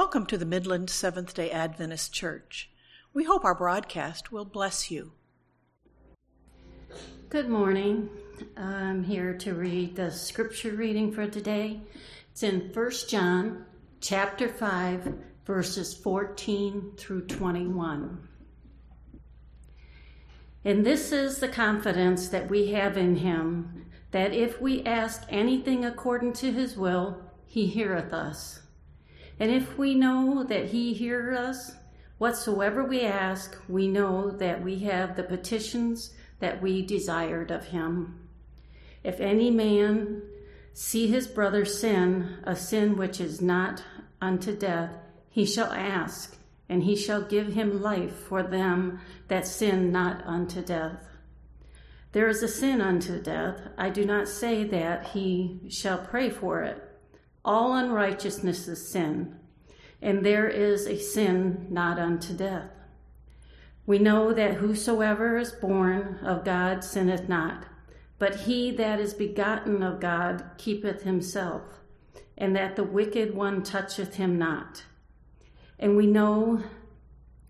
[0.00, 2.70] Welcome to the Midland Seventh day Adventist Church.
[3.12, 5.10] We hope our broadcast will bless you.
[7.28, 8.08] Good morning.
[8.56, 11.80] I'm here to read the scripture reading for today.
[12.30, 13.66] It's in 1 John
[14.00, 15.14] chapter 5
[15.44, 18.28] verses 14 through 21.
[20.64, 25.84] And this is the confidence that we have in him that if we ask anything
[25.84, 28.60] according to his will, he heareth us.
[29.40, 31.72] And if we know that he heareth us,
[32.18, 38.28] whatsoever we ask, we know that we have the petitions that we desired of him.
[39.04, 40.22] If any man
[40.72, 43.82] see his brother sin, a sin which is not
[44.20, 44.92] unto death,
[45.30, 46.36] he shall ask,
[46.68, 51.04] and he shall give him life for them that sin not unto death.
[52.12, 53.60] There is a sin unto death.
[53.76, 56.87] I do not say that he shall pray for it.
[57.48, 59.34] All unrighteousness is sin,
[60.02, 62.68] and there is a sin not unto death.
[63.86, 67.64] We know that whosoever is born of God sinneth not,
[68.18, 71.62] but he that is begotten of God keepeth himself,
[72.36, 74.84] and that the wicked one toucheth him not.
[75.78, 76.62] And we know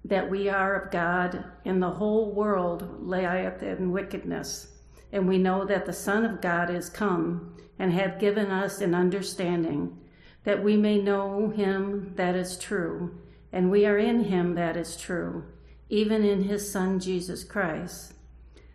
[0.05, 4.77] that we are of God, and the whole world lieth in wickedness.
[5.11, 8.95] And we know that the Son of God is come and have given us an
[8.95, 9.99] understanding,
[10.45, 13.21] that we may know him that is true,
[13.53, 15.45] and we are in him that is true,
[15.89, 18.15] even in his Son Jesus Christ.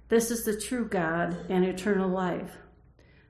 [0.10, 2.52] This is the true God and eternal life.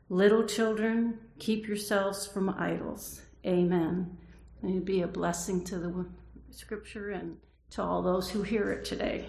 [0.09, 3.21] Little children, keep yourselves from idols.
[3.45, 4.17] Amen.
[4.61, 6.05] May it be a blessing to the
[6.51, 7.37] scripture and
[7.71, 9.25] to all those who hear it today.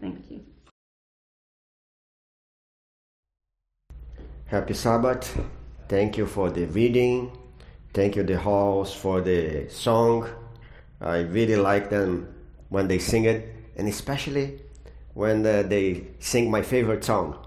[0.00, 0.44] Thank you.
[4.46, 5.36] Happy Sabbath.
[5.86, 7.30] Thank you for the reading.
[7.92, 10.28] Thank you, the halls, for the song.
[11.00, 12.34] I really like them
[12.70, 14.60] when they sing it, and especially
[15.12, 17.38] when uh, they sing my favorite song.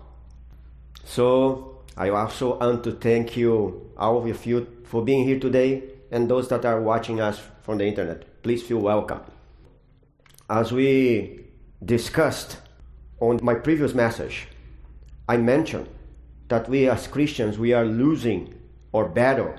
[1.04, 6.30] So, I also want to thank you, all of you, for being here today, and
[6.30, 8.44] those that are watching us from the internet.
[8.44, 9.22] Please feel welcome.
[10.48, 11.46] As we
[11.84, 12.58] discussed
[13.20, 14.48] on my previous message,
[15.28, 15.90] I mentioned
[16.48, 18.54] that we as Christians we are losing
[18.94, 19.54] our battle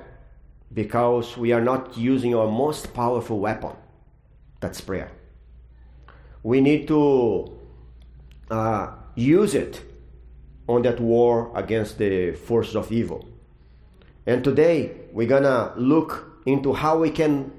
[0.73, 3.73] because we are not using our most powerful weapon.
[4.61, 5.11] That's prayer.
[6.43, 7.59] We need to
[8.51, 9.83] uh, use it
[10.69, 13.27] on that war against the forces of evil.
[14.27, 17.53] And today we're gonna look into how we can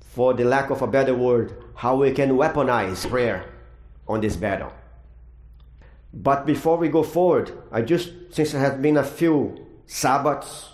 [0.00, 3.44] for the lack of a better word how we can weaponize prayer
[4.06, 4.72] on this battle
[6.12, 10.68] but before we go forward, I just, since it has been a few Sabbaths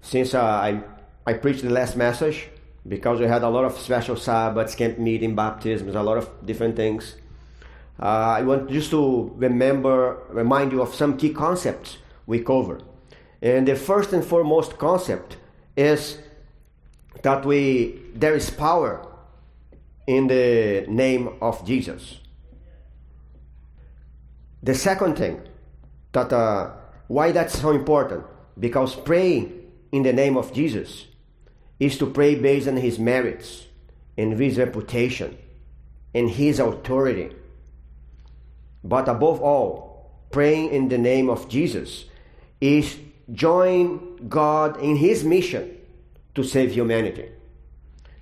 [0.00, 0.82] since uh, I,
[1.26, 2.48] I preached the last message,
[2.86, 6.74] because we had a lot of special Sabbaths, camp meeting, baptisms, a lot of different
[6.74, 7.14] things.
[8.00, 12.80] Uh, I want just to remember, remind you of some key concepts we cover.
[13.40, 15.36] And the first and foremost concept
[15.76, 16.18] is
[17.22, 19.06] that we there is power
[20.06, 22.18] in the name of Jesus.
[24.62, 25.42] The second thing
[26.12, 26.70] that uh,
[27.08, 28.24] why that's so important
[28.58, 31.06] because praying in the name of Jesus
[31.80, 33.66] is to pray based on his merits
[34.16, 35.36] and his reputation
[36.14, 37.34] and his authority.
[38.84, 42.04] But above all, praying in the name of Jesus
[42.60, 42.98] is
[43.32, 45.76] join God in his mission
[46.34, 47.28] to save humanity.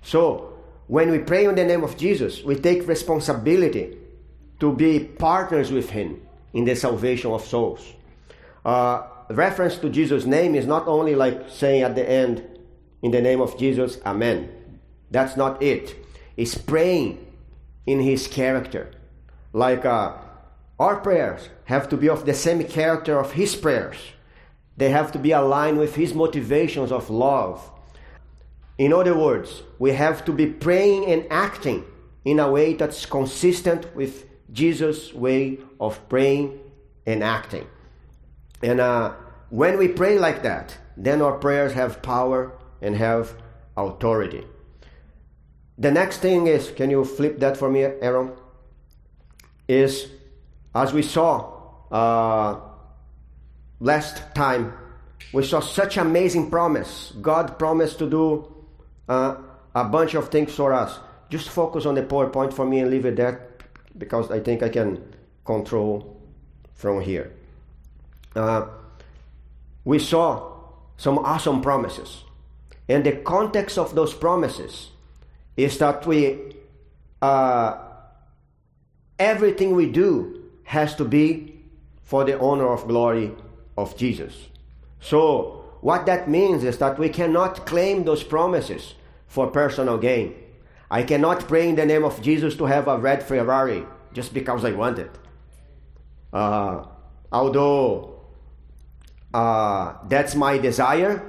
[0.01, 0.53] So,
[0.87, 3.97] when we pray in the name of Jesus, we take responsibility
[4.59, 6.21] to be partners with him
[6.53, 7.85] in the salvation of souls.
[8.65, 12.47] Uh, reference to Jesus' name is not only like saying at the end,
[13.01, 14.49] in the name of Jesus, Amen.
[15.09, 15.95] That's not it.
[16.37, 17.25] It's praying
[17.85, 18.91] in His character.
[19.53, 20.13] Like uh,
[20.79, 23.97] our prayers have to be of the same character of His prayers,
[24.77, 27.69] they have to be aligned with His motivations of love.
[28.77, 31.83] In other words, we have to be praying and acting
[32.25, 36.59] in a way that's consistent with Jesus' way of praying
[37.05, 37.67] and acting.
[38.61, 39.13] And uh,
[39.49, 43.35] when we pray like that, then our prayers have power and have
[43.77, 44.45] authority.
[45.77, 48.33] The next thing is can you flip that for me, Aaron?
[49.67, 50.07] Is
[50.75, 51.53] as we saw
[51.91, 52.59] uh,
[53.79, 54.73] last time,
[55.33, 57.13] we saw such amazing promise.
[57.21, 58.53] God promised to do
[59.07, 59.35] uh,
[59.73, 60.99] a bunch of things for us.
[61.29, 63.50] Just focus on the PowerPoint for me and leave it there
[64.01, 64.99] because I think I can
[65.45, 66.17] control
[66.73, 67.31] from here.
[68.35, 68.65] Uh,
[69.85, 70.57] we saw
[70.97, 72.23] some awesome promises.
[72.89, 74.89] And the context of those promises
[75.55, 76.55] is that we,
[77.21, 77.77] uh,
[79.19, 81.61] everything we do has to be
[82.01, 83.31] for the honor of glory
[83.77, 84.33] of Jesus.
[84.99, 88.95] So, what that means is that we cannot claim those promises
[89.27, 90.33] for personal gain.
[90.91, 94.65] I cannot pray in the name of Jesus to have a red Ferrari just because
[94.65, 95.17] I want it.
[96.33, 96.83] Uh,
[97.31, 98.19] although
[99.33, 101.23] uh, that's my desire,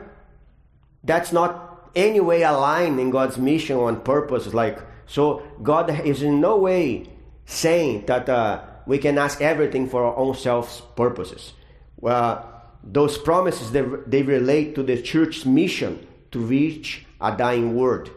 [1.05, 4.53] that's not any way aligned in God's mission and purpose.
[4.53, 7.09] Like so, God is in no way
[7.47, 11.53] saying that uh, we can ask everything for our own self purposes.
[11.99, 12.49] Well,
[12.83, 18.11] those promises they, they relate to the church's mission to reach a dying world.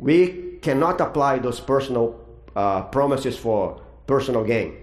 [0.00, 2.18] We cannot apply those personal
[2.56, 4.76] uh, promises for personal gain.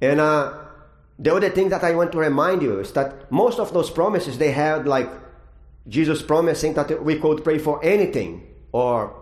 [0.00, 0.54] And uh,
[1.18, 4.38] the other thing that I want to remind you is that most of those promises
[4.38, 5.08] they had like
[5.86, 9.14] Jesus promising that we could pray for anything or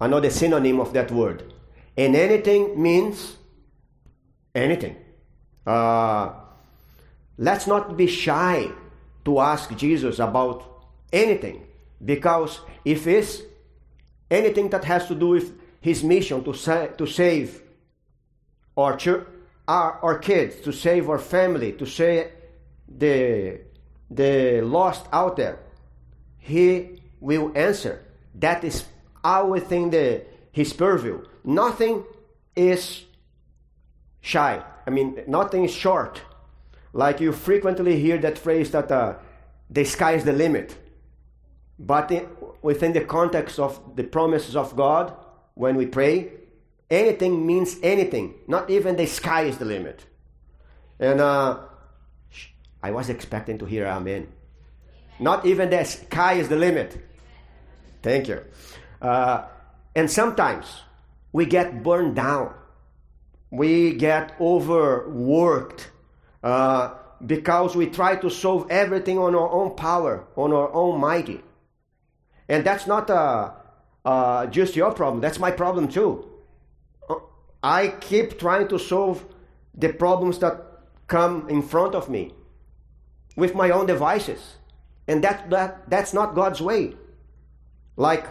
[0.00, 1.52] another synonym of that word.
[1.96, 3.36] And anything means
[4.54, 4.96] anything.
[5.66, 6.32] Uh,
[7.38, 8.70] let's not be shy
[9.24, 11.66] to ask Jesus about anything
[12.04, 13.42] because if it's
[14.30, 17.62] anything that has to do with his mission to, sa- to save
[18.76, 19.24] our, ch-
[19.66, 22.28] our, our kids, to save our family, to save
[22.88, 23.60] the,
[24.10, 25.58] the lost out there,
[26.38, 28.04] he will answer.
[28.34, 28.84] That is
[29.22, 30.22] all within the,
[30.52, 31.24] his purview.
[31.44, 32.04] Nothing
[32.54, 33.04] is
[34.20, 34.62] shy.
[34.86, 36.20] I mean, nothing is short.
[36.92, 39.16] Like you frequently hear that phrase that uh,
[39.70, 40.76] the sky is the limit.
[41.78, 42.10] But
[42.62, 45.14] within the context of the promises of God,
[45.54, 46.32] when we pray,
[46.90, 48.34] anything means anything.
[48.46, 50.04] Not even the sky is the limit.
[51.00, 51.58] And uh,
[52.82, 54.22] I was expecting to hear Amen.
[54.22, 54.32] amen.
[55.20, 56.96] Not even the sky is the limit.
[58.02, 58.44] Thank you.
[59.02, 59.46] Uh,
[59.94, 60.82] and sometimes
[61.32, 62.54] we get burned down.
[63.50, 65.90] We get overworked
[66.42, 66.94] uh,
[67.24, 71.42] because we try to solve everything on our own power, on our own mighty.
[72.48, 73.52] And that's not uh,
[74.04, 76.28] uh, just your problem, that's my problem too.
[77.08, 77.16] Uh,
[77.62, 79.24] I keep trying to solve
[79.74, 80.64] the problems that
[81.06, 82.32] come in front of me
[83.36, 84.56] with my own devices.
[85.06, 86.94] And that, that, that's not God's way.
[87.96, 88.26] Like,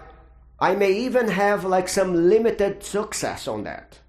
[0.60, 4.00] I may even have like some limited success on that.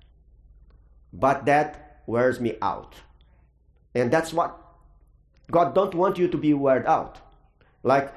[1.13, 2.95] But that wears me out.
[3.95, 4.59] And that's what
[5.51, 7.19] God don't want you to be wear out.
[7.83, 8.13] Like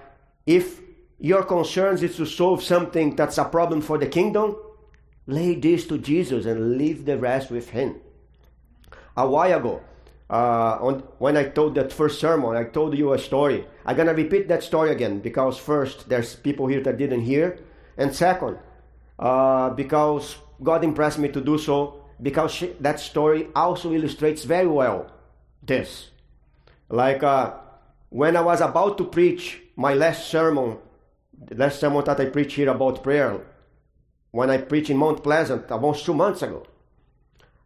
[0.45, 0.79] if
[1.21, 4.55] your concerns is to solve something that's a problem for the kingdom,
[5.27, 8.01] lay this to Jesus and leave the rest with him.
[9.15, 9.81] A while ago,
[10.31, 13.67] uh, on, when I told that first sermon, I told you a story.
[13.85, 17.59] I'm gonna repeat that story again because first, there's people here that didn't hear,
[17.97, 18.57] and second,
[19.19, 24.67] uh, because God impressed me to do so, because she, that story also illustrates very
[24.67, 25.11] well
[25.61, 26.09] this.
[26.89, 27.53] Like uh,
[28.09, 30.77] when I was about to preach my last sermon,
[31.45, 33.41] the last sermon that I preached here about prayer,
[34.31, 36.65] when I preached in Mount Pleasant almost two months ago,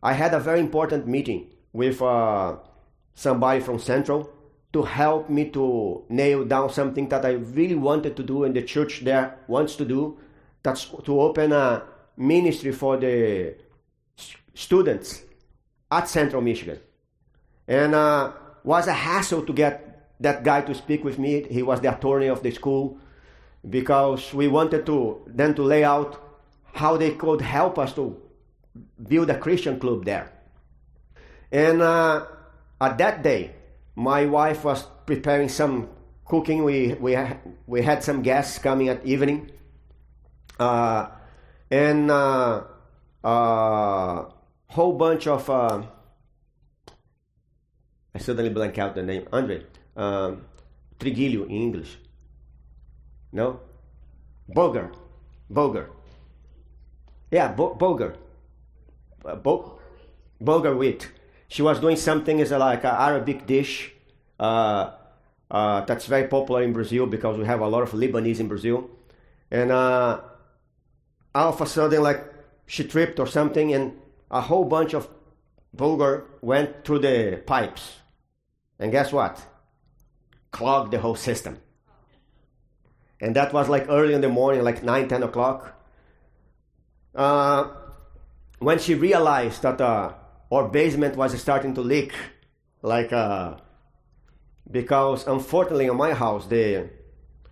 [0.01, 2.55] I had a very important meeting with uh,
[3.13, 4.29] somebody from Central
[4.73, 8.61] to help me to nail down something that I really wanted to do and the
[8.61, 10.17] church there wants to do.
[10.63, 11.83] That's to open a
[12.17, 13.55] ministry for the
[14.53, 15.21] students
[15.91, 16.79] at Central Michigan.
[17.67, 18.31] And uh,
[18.63, 21.45] was a hassle to get that guy to speak with me.
[21.49, 22.99] He was the attorney of the school
[23.69, 26.21] because we wanted to then to lay out
[26.73, 28.21] how they could help us to
[29.07, 30.31] build a Christian club there.
[31.51, 32.25] And uh,
[32.81, 33.55] at that day,
[33.95, 35.89] my wife was preparing some
[36.25, 36.63] cooking.
[36.63, 37.17] We we
[37.65, 39.51] we had some guests coming at evening,
[40.59, 41.07] uh,
[41.71, 42.63] and uh,
[43.23, 44.25] uh
[44.67, 45.83] whole bunch of uh,
[48.13, 49.27] I suddenly blank out the name.
[49.31, 49.65] Andre.
[49.95, 50.45] Um,
[50.99, 51.97] Trigilio in English.
[53.35, 53.59] No?
[54.47, 54.91] Boger.
[55.49, 55.89] Boger.
[57.29, 58.15] Yeah, bo- Boger.
[59.25, 59.77] Uh, bo-
[60.39, 61.11] Boger wheat.
[61.49, 63.91] She was doing something as a, like an Arabic dish
[64.39, 64.91] uh,
[65.51, 68.89] uh, that's very popular in Brazil because we have a lot of Lebanese in Brazil.
[69.51, 70.21] And uh,
[71.35, 72.23] all of a sudden, like
[72.65, 73.99] she tripped or something, and
[74.31, 75.09] a whole bunch of
[75.75, 77.97] bulgur went through the pipes.
[78.79, 79.45] And guess what?
[80.51, 81.57] Clogged the whole system.
[83.21, 85.73] And that was like early in the morning, like 9, 10 o'clock.
[87.13, 87.69] Uh,
[88.59, 90.13] when she realized that uh,
[90.51, 92.13] our basement was starting to leak,
[92.81, 93.55] like, uh,
[94.69, 96.89] because unfortunately in my house, the,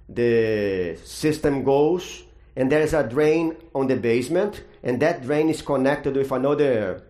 [0.09, 2.23] the system goes
[2.55, 7.03] and there is a drain on the basement, and that drain is connected with another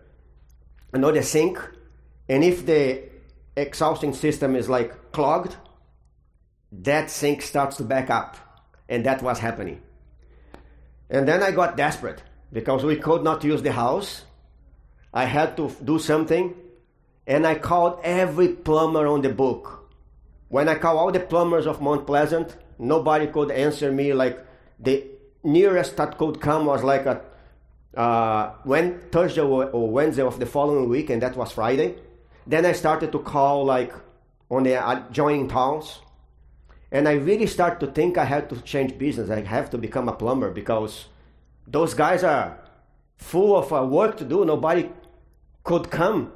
[0.92, 1.58] another sink.
[2.28, 3.02] And if the
[3.56, 5.56] exhausting system is like clogged,
[6.72, 8.36] that sink starts to back up.
[8.88, 9.80] And that was happening.
[11.10, 12.22] And then I got desperate
[12.52, 14.22] because we could not use the house.
[15.12, 16.54] I had to do something,
[17.26, 19.90] and I called every plumber on the book.
[20.48, 24.12] When I called all the plumbers of Mount Pleasant, nobody could answer me.
[24.12, 24.44] Like
[24.78, 25.04] the
[25.42, 27.22] nearest that could come was like a
[27.96, 31.94] uh, when Thursday or Wednesday of the following week, and that was Friday.
[32.46, 33.92] Then I started to call like
[34.50, 36.00] on the adjoining towns,
[36.90, 39.30] and I really start to think I have to change business.
[39.30, 41.06] I have to become a plumber because
[41.66, 42.58] those guys are
[43.16, 44.44] full of uh, work to do.
[44.44, 44.90] Nobody
[45.62, 46.32] could come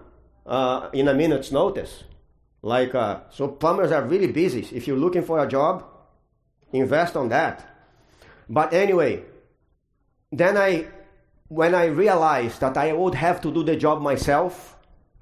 [0.47, 2.05] uh, in a minute's notice.
[2.63, 4.67] Like uh, so, plumbers are really busy.
[4.77, 5.85] If you're looking for a job,
[6.73, 7.65] invest on that.
[8.49, 9.23] But anyway,
[10.33, 10.87] then I
[11.49, 14.77] when I realized that I would have to do the job myself,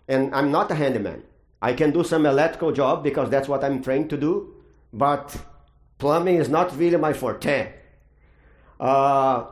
[0.09, 1.23] and I'm not a handyman.
[1.63, 4.55] I can do some electrical job because that's what I'm trained to do,
[4.97, 5.37] but
[5.99, 7.73] plumbing is not really my forte.
[8.81, 9.45] Uh,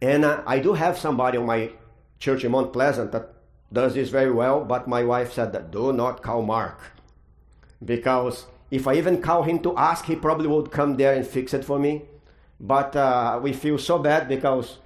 [0.00, 1.70] and uh, I do have somebody on my
[2.18, 3.34] church in Mount Pleasant that
[3.72, 6.80] does this very well, but my wife said that do not call Mark.
[7.84, 11.52] Because if I even call him to ask, he probably would come there and fix
[11.52, 12.02] it for me.
[12.58, 14.78] But uh, we feel so bad because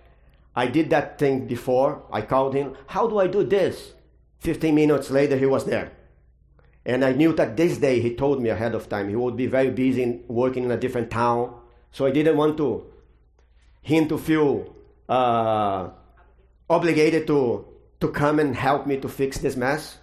[0.56, 2.02] I did that thing before.
[2.10, 2.74] I called him.
[2.88, 3.92] How do I do this?
[4.40, 5.92] 15 minutes later, he was there.
[6.86, 9.48] And I knew that this day, he told me ahead of time, he would be
[9.48, 11.52] very busy working in a different town.
[11.90, 12.86] So I didn't want to
[13.82, 14.74] him to feel
[15.08, 15.90] uh,
[16.70, 17.66] obligated to,
[18.00, 19.98] to come and help me to fix this mess.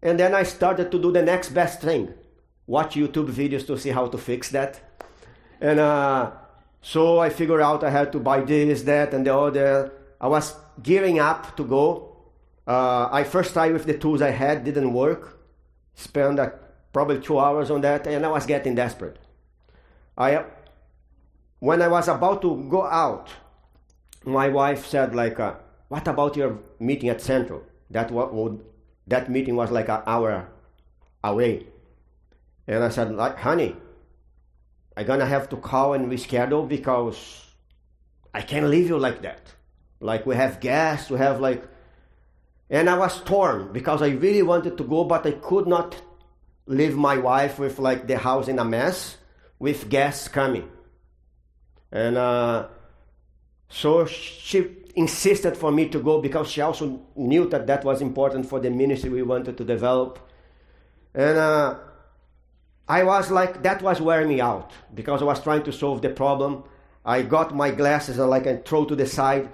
[0.00, 2.14] And then I started to do the next best thing
[2.66, 4.80] watch YouTube videos to see how to fix that.
[5.60, 6.32] And uh,
[6.82, 9.92] so I figured out I had to buy this, that, and the other.
[10.20, 12.16] I was gearing up to go.
[12.66, 15.35] Uh, I first tried with the tools I had, didn't work.
[15.96, 16.50] Spent uh,
[16.92, 19.18] probably two hours on that, and I was getting desperate.
[20.16, 20.44] I,
[21.58, 23.28] when I was about to go out,
[24.24, 25.54] my wife said like, uh,
[25.88, 28.64] "What about your meeting at Central?" That what would
[29.08, 30.48] that meeting was like an hour
[31.24, 31.66] away,
[32.68, 33.74] and I said, like, "Honey,
[34.96, 37.46] I'm gonna have to call and reschedule because
[38.32, 39.52] I can't leave you like that.
[40.00, 41.64] Like we have guests, we have like,
[42.68, 46.00] and I was torn because I really wanted to go, but I could not
[46.66, 49.16] leave my wife with like the house in a mess
[49.58, 50.68] with guests coming.
[51.92, 52.68] And uh,
[53.68, 58.48] so she insisted for me to go because she also knew that that was important
[58.48, 60.18] for the ministry we wanted to develop.
[61.14, 61.76] And uh,
[62.88, 66.10] I was like, that was wearing me out because I was trying to solve the
[66.10, 66.64] problem.
[67.04, 69.48] I got my glasses and like I throw to the side.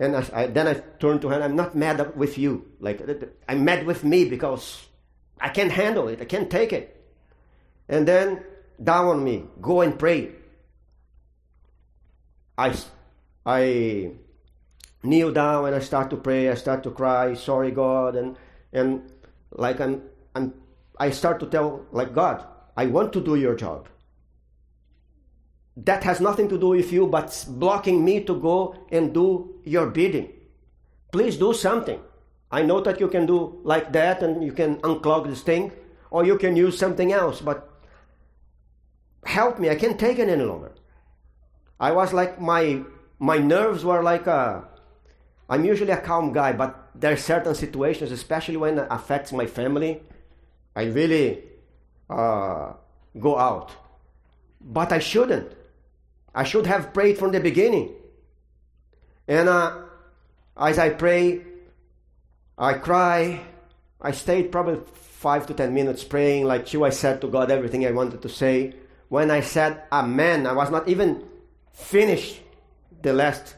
[0.00, 2.66] And I, I, then I turned to her, I'm not mad with you.
[2.80, 3.02] Like,
[3.46, 4.88] I'm mad with me because
[5.38, 6.22] I can't handle it.
[6.22, 6.96] I can't take it.
[7.86, 8.42] And then
[8.82, 10.32] down on me, go and pray.
[12.56, 12.74] I,
[13.44, 14.12] I
[15.02, 16.48] kneel down and I start to pray.
[16.48, 18.16] I start to cry, sorry God.
[18.16, 18.38] And,
[18.72, 19.12] and
[19.52, 20.02] like I'm,
[20.34, 20.54] I'm,
[20.98, 23.86] I start to tell, like, God, I want to do your job.
[25.84, 29.86] That has nothing to do with you, but blocking me to go and do your
[29.86, 30.28] bidding.
[31.10, 32.00] Please do something.
[32.50, 35.72] I know that you can do like that and you can unclog this thing,
[36.10, 37.70] or you can use something else, but
[39.24, 39.70] help me.
[39.70, 40.72] I can't take it any longer.
[41.78, 42.82] I was like, my,
[43.18, 44.68] my nerves were like a.
[45.48, 49.46] I'm usually a calm guy, but there are certain situations, especially when it affects my
[49.46, 50.02] family,
[50.76, 51.42] I really
[52.08, 52.74] uh,
[53.18, 53.72] go out.
[54.60, 55.54] But I shouldn't.
[56.34, 57.94] I should have prayed from the beginning.
[59.26, 59.82] And uh,
[60.56, 61.42] as I pray,
[62.58, 63.40] I cry.
[64.00, 66.84] I stayed probably five to ten minutes praying, like you.
[66.84, 68.74] I said to God everything I wanted to say.
[69.08, 71.24] When I said Amen, I was not even
[71.72, 72.40] finished
[73.02, 73.56] the last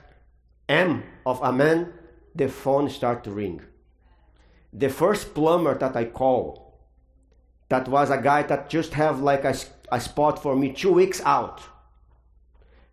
[0.69, 1.93] M of Amen,
[2.35, 3.61] the phone started to ring.
[4.73, 6.61] The first plumber that I called
[7.69, 9.55] that was a guy that just have like a,
[9.91, 11.63] a spot for me two weeks out.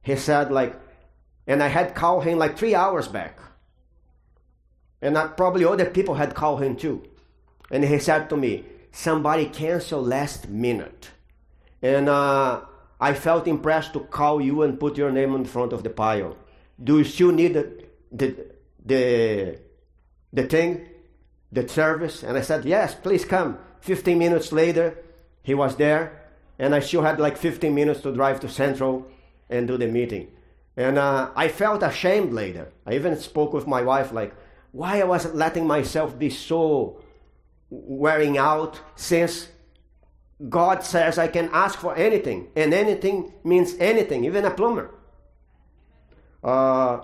[0.01, 0.79] He said like,
[1.47, 3.39] and I had called him like three hours back.
[5.01, 7.03] And I, probably other people had called him too.
[7.71, 11.09] And he said to me, somebody canceled last minute.
[11.81, 12.61] And uh,
[12.99, 16.37] I felt impressed to call you and put your name in front of the pile.
[16.81, 18.35] Do you still need the, the,
[18.85, 19.59] the,
[20.33, 20.87] the thing,
[21.51, 22.23] the service?
[22.23, 23.57] And I said, yes, please come.
[23.81, 24.97] 15 minutes later,
[25.41, 29.07] he was there, and I still had like 15 minutes to drive to Central
[29.49, 30.27] and do the meeting.
[30.77, 32.71] And uh, I felt ashamed later.
[32.85, 34.33] I even spoke with my wife, like,
[34.71, 37.01] why I wasn't letting myself be so
[37.69, 39.49] wearing out since
[40.47, 44.91] God says I can ask for anything, and anything means anything, even a plumber.
[46.41, 47.01] Uh,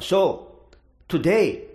[0.00, 0.58] so,
[1.08, 1.66] today,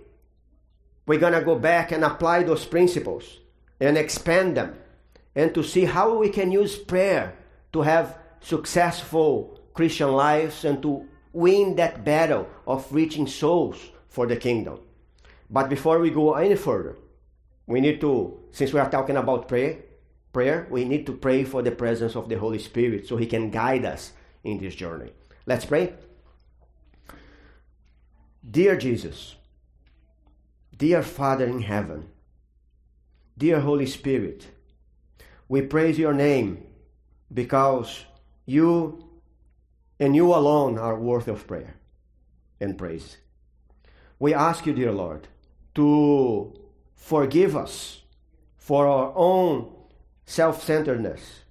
[1.05, 3.39] we're going to go back and apply those principles
[3.79, 4.75] and expand them
[5.35, 7.35] and to see how we can use prayer
[7.71, 13.77] to have successful Christian lives and to win that battle of reaching souls
[14.09, 14.79] for the kingdom.
[15.51, 16.97] But before we go any further,
[17.67, 19.77] we need to, since we are talking about prayer,
[20.33, 23.51] prayer, we need to pray for the presence of the Holy Spirit so He can
[23.51, 25.11] guide us in this journey.
[25.45, 25.93] Let's pray.
[28.49, 29.35] Dear Jesus,
[30.75, 32.09] dear Father in heaven,
[33.37, 34.47] dear Holy Spirit,
[35.47, 36.65] we praise your name
[37.31, 38.05] because
[38.45, 39.06] you
[39.99, 41.75] and you alone are worthy of prayer
[42.59, 43.17] and praise.
[44.19, 45.27] We ask you, dear Lord,
[45.75, 46.53] to
[46.95, 48.01] forgive us
[48.57, 49.73] for our own
[50.25, 51.41] self centeredness.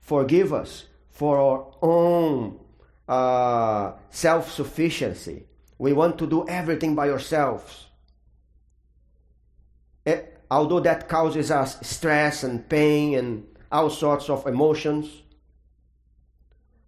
[0.00, 2.58] Forgive us for our own
[3.08, 5.46] uh, self sufficiency.
[5.78, 7.86] We want to do everything by ourselves.
[10.04, 10.20] Eh,
[10.50, 15.21] although that causes us stress and pain and all sorts of emotions,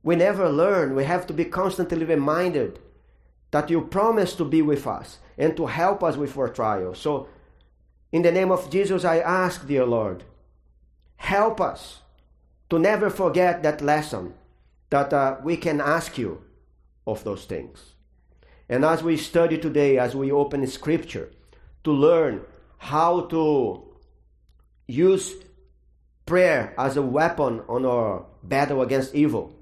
[0.04, 0.94] we never learn.
[0.94, 2.78] We have to be constantly reminded
[3.50, 6.98] that you promise to be with us and to help us with our trials.
[7.00, 7.28] So,
[8.12, 10.22] in the name of Jesus, I ask, dear Lord,
[11.16, 12.00] help us
[12.70, 14.34] to never forget that lesson
[14.90, 16.42] that uh, we can ask you
[17.06, 17.94] of those things.
[18.68, 21.30] And as we study today, as we open Scripture,
[21.82, 22.42] to learn
[22.78, 23.82] how to
[24.86, 25.34] use
[26.26, 29.53] prayer as a weapon on our battle against evil.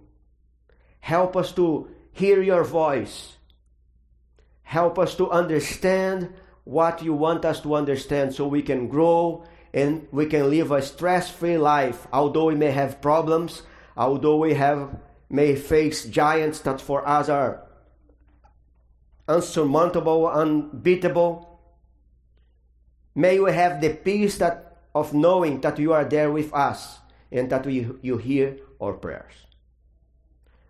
[1.02, 3.34] Help us to hear your voice.
[4.62, 6.32] Help us to understand
[6.62, 10.80] what you want us to understand so we can grow and we can live a
[10.80, 13.62] stress-free life although we may have problems
[13.96, 14.94] although we have
[15.28, 17.66] may face giants that for us are
[19.26, 21.58] unsurmountable unbeatable
[23.16, 26.98] may we have the peace that of knowing that you are there with us
[27.32, 29.34] and that we, you hear our prayers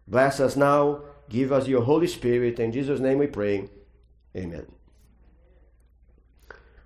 [0.06, 3.68] bless us now give us your holy spirit in jesus name we pray
[4.36, 4.66] amen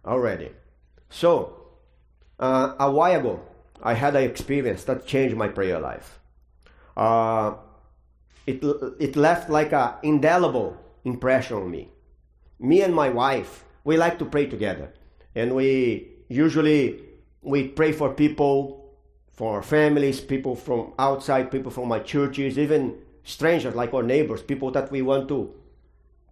[0.07, 0.51] already.
[1.11, 1.67] So,
[2.39, 3.41] uh, a while ago,
[3.83, 6.21] I had an experience that changed my prayer life.
[6.97, 7.55] Uh,
[8.47, 8.63] it,
[9.01, 11.89] it left like an indelible impression on me.
[12.59, 14.93] Me and my wife, we like to pray together.
[15.35, 17.03] And we usually,
[17.43, 18.95] we pray for people,
[19.33, 24.71] for families, people from outside, people from my churches, even strangers like our neighbors, people
[24.71, 25.53] that we want to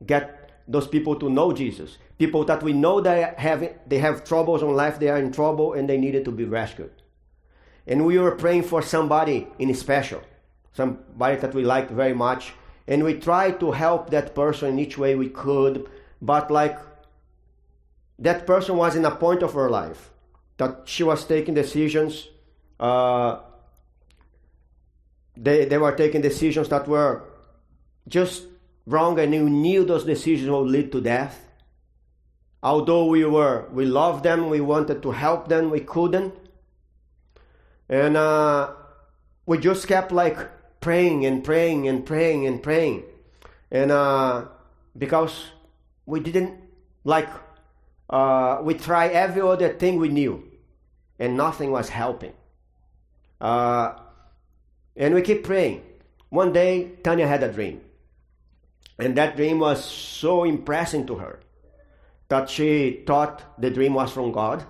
[0.07, 1.98] get those people to know Jesus.
[2.18, 5.74] People that we know they have they have troubles in life, they are in trouble
[5.74, 6.92] and they needed to be rescued.
[7.87, 10.22] And we were praying for somebody in special,
[10.72, 12.54] somebody that we liked very much,
[12.87, 15.90] and we tried to help that person in each way we could,
[16.22, 16.78] but like
[18.18, 20.11] that person was in a point of her life
[20.57, 22.28] that she was taking decisions.
[22.78, 23.40] Uh,
[25.37, 27.25] they, they were taking decisions that were
[28.09, 28.44] just
[28.87, 31.40] wrong and you knew those decisions would lead to death.
[32.62, 36.35] Although we were, we loved them, we wanted to help them, we couldn't.
[37.88, 38.73] And uh,
[39.44, 40.38] we just kept like
[40.81, 43.05] praying and praying and praying and praying.
[43.70, 44.47] And uh,
[44.97, 45.49] because
[46.07, 46.59] we didn't
[47.05, 47.29] like,
[48.09, 50.42] uh, we tried every other thing we knew
[51.18, 52.33] and nothing was helping.
[53.40, 53.94] Uh,
[54.96, 55.83] and we keep praying.
[56.30, 57.80] One day, Tanya had a dream.
[58.98, 61.40] And that dream was so impressing to her
[62.28, 64.64] that she thought the dream was from God.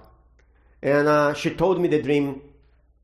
[0.82, 2.42] And uh, she told me the dream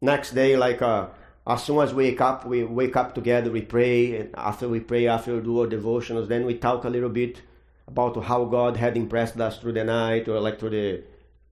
[0.01, 1.09] next day, like uh,
[1.47, 4.17] as soon as we wake up, we wake up together, we pray.
[4.17, 7.43] And after we pray, after we do our devotionals, then we talk a little bit
[7.87, 11.03] about how God had impressed us through the night or like through the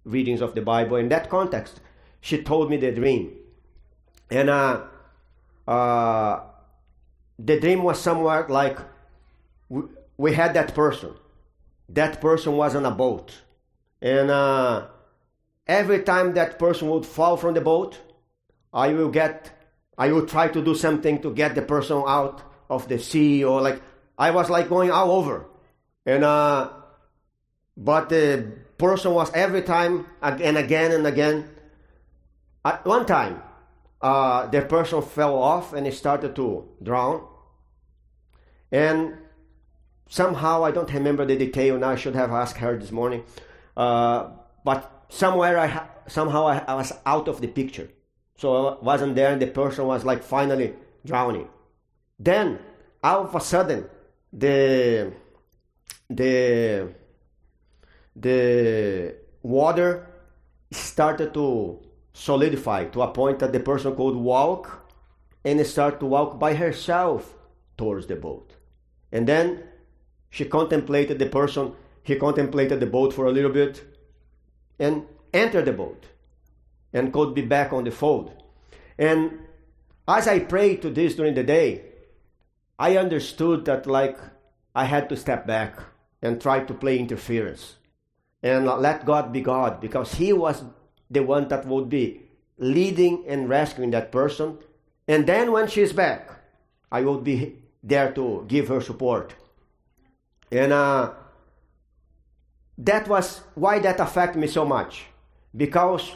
[0.04, 0.96] readings of the Bible.
[0.96, 1.81] In that context,
[2.20, 3.33] she told me the dream.
[4.31, 4.83] And uh,
[5.68, 6.40] uh,
[7.38, 8.78] the dream was somewhat like
[9.68, 9.83] we,
[10.16, 11.14] we had that person.
[11.90, 13.35] That person was on a boat.
[14.00, 14.87] And uh,
[15.66, 17.98] every time that person would fall from the boat,
[18.72, 19.50] I will get,
[19.98, 23.61] I will try to do something to get the person out of the sea or
[23.61, 23.83] like,
[24.16, 25.46] I was like going all over.
[26.07, 26.70] And, uh,
[27.76, 31.50] but the person was every time and again and again.
[32.64, 33.42] At one time,
[34.01, 37.27] uh, the person fell off and started to drown.
[38.71, 39.19] And
[40.09, 43.25] somehow, I don't remember the detail now, I should have asked her this morning.
[43.77, 44.31] Uh,
[44.65, 47.89] but somewhere, I ha- somehow I, I was out of the picture.
[48.37, 51.49] So I wasn't there, and the person was like finally drowning.
[52.19, 52.61] Then,
[53.03, 53.89] all of a sudden,
[54.33, 55.13] the
[56.09, 56.93] the
[58.15, 60.07] the water
[60.71, 61.81] started to
[62.18, 64.85] solidify to a point that the person could walk
[65.44, 67.35] and start to walk by herself
[67.76, 68.57] towards the boat.
[69.12, 69.62] And then
[70.28, 73.85] she contemplated the person, he contemplated the boat for a little bit
[74.81, 76.07] and entered the boat
[76.92, 78.33] and could be back on the fold.
[78.98, 79.38] And
[80.09, 81.85] as I prayed to this during the day,
[82.81, 84.18] I understood that like
[84.74, 85.78] I had to step back
[86.20, 87.76] and try to play interference
[88.42, 90.64] and let God be God because He was
[91.11, 92.23] the one that would be
[92.59, 94.59] leading and rescuing that person.
[95.07, 96.31] And then when she's back,
[96.90, 99.35] I would be there to give her support.
[100.51, 101.12] And uh,
[102.79, 105.05] that was why that affected me so much
[105.57, 106.12] because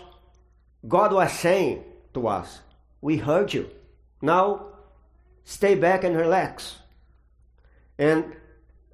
[0.86, 2.60] God was saying to us,
[3.00, 3.70] We heard you.
[4.20, 4.66] Now
[5.44, 6.76] stay back and relax.
[7.98, 8.36] And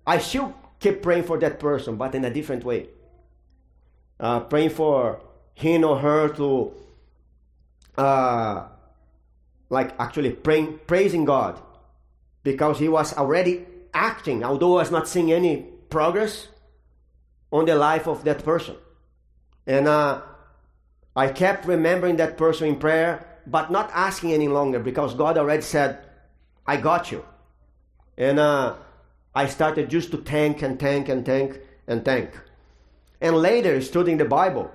[0.07, 2.89] I still keep praying for that person, but in a different way.
[4.19, 5.21] Uh, praying for
[5.59, 6.73] him or her to,
[7.97, 8.69] uh,
[9.71, 11.61] like actually praying, praising God
[12.45, 16.49] because he was already acting, although I was not seeing any progress
[17.51, 18.77] on the life of that person.
[19.67, 20.23] And uh,
[21.17, 25.63] I kept remembering that person in prayer, but not asking any longer because God already
[25.63, 25.99] said,
[26.67, 27.25] I got you.
[28.17, 28.77] And uh,
[29.35, 32.31] I started just to thank and thank and thank and thank.
[33.21, 34.71] And later, studying the Bible,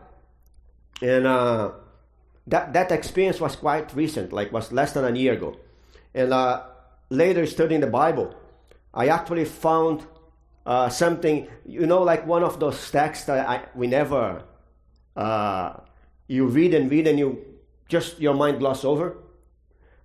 [1.03, 1.71] and uh,
[2.47, 5.57] that that experience was quite recent, like was less than a year ago.
[6.15, 6.63] And uh,
[7.09, 8.33] later, studying the Bible,
[8.93, 10.07] I actually found
[10.65, 14.43] uh, something, you know, like one of those texts that I, we never,
[15.15, 15.73] uh,
[16.27, 17.43] you read and read and you
[17.89, 19.17] just your mind gloss over.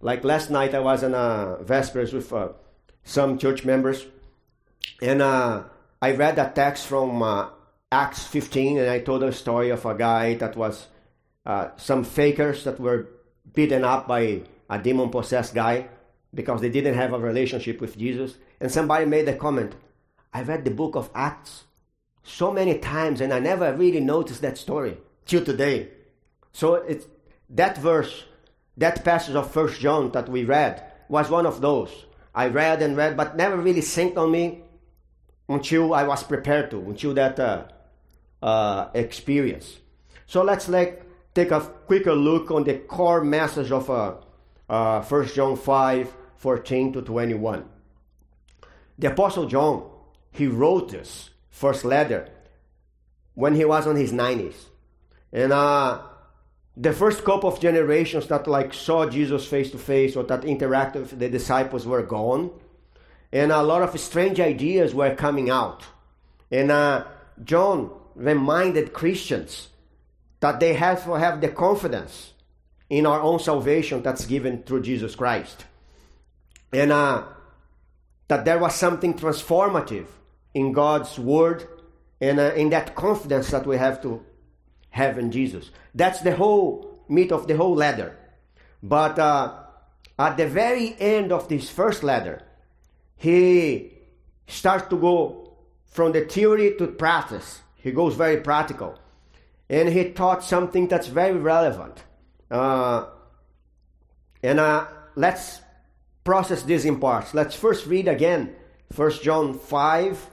[0.01, 2.49] Like last night, I was in a Vespers with uh,
[3.05, 4.05] some church members
[5.01, 5.63] and uh,
[6.03, 7.51] I read a text from uh,
[7.91, 10.89] Acts 15, and I told a story of a guy that was
[11.47, 13.09] uh, some fakers that were
[13.55, 15.89] beaten up by a demon possessed guy
[16.35, 18.37] because they didn't have a relationship with Jesus.
[18.61, 19.75] And somebody made a comment
[20.35, 21.65] I read the book of Acts
[22.23, 25.89] so many times, and I never really noticed that story till today.
[26.53, 27.07] So it's
[27.49, 28.25] that verse,
[28.77, 32.05] that passage of First John that we read was one of those.
[32.35, 34.65] I read and read, but never really synced on me
[35.49, 37.65] until I was prepared to, until that uh,
[38.43, 39.79] uh, experience.
[40.27, 41.03] So let's like
[41.35, 44.15] take a quicker look on the core message of uh,
[44.69, 47.65] uh, 1 John 5 14 to 21.
[48.99, 49.91] The Apostle John,
[50.31, 52.29] he wrote this first letter
[53.35, 54.55] when he was on his 90s.
[55.33, 56.01] And uh,
[56.77, 61.01] the first couple of generations that like saw Jesus face to face or that interacted
[61.03, 62.51] with the disciples were gone
[63.33, 65.85] and a lot of strange ideas were coming out.
[66.51, 67.05] And uh,
[67.45, 69.69] John reminded Christians
[70.41, 72.33] that they have to have the confidence
[72.91, 75.65] in our own salvation that's given through Jesus Christ.
[76.73, 77.25] And uh,
[78.29, 80.07] that there was something transformative
[80.55, 81.67] in God's word
[82.21, 84.25] and uh, in that confidence that we have to
[84.91, 85.71] have in Jesus.
[85.95, 88.17] That's the whole meat of the whole letter.
[88.83, 89.55] But uh,
[90.19, 92.43] at the very end of this first letter,
[93.17, 93.93] he
[94.47, 97.61] starts to go from the theory to practice.
[97.79, 98.99] He goes very practical.
[99.71, 102.05] And he taught something that's very relevant.
[102.51, 103.07] Uh,
[104.43, 105.61] and uh, let's
[106.25, 107.35] process this in parts.
[107.35, 108.55] Let's first read again
[108.95, 110.31] 1 John 5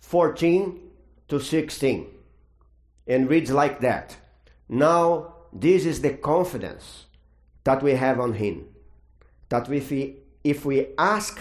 [0.00, 0.80] 14
[1.28, 2.06] to 16.
[3.06, 4.16] And reads like that.
[4.68, 7.06] Now, this is the confidence
[7.64, 8.66] that we have on Him.
[9.48, 11.38] That if we, if we ask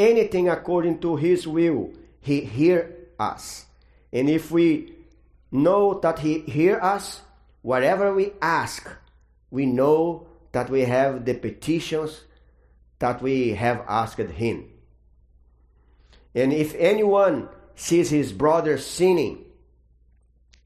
[0.00, 3.66] anything according to his will, he hear us.
[4.12, 4.94] And if we
[5.50, 7.20] know that he hear us,
[7.62, 8.88] whatever we ask,
[9.50, 12.22] we know that we have the petitions
[12.98, 14.68] that we have asked him.
[16.34, 19.46] And if anyone sees his brother sinning,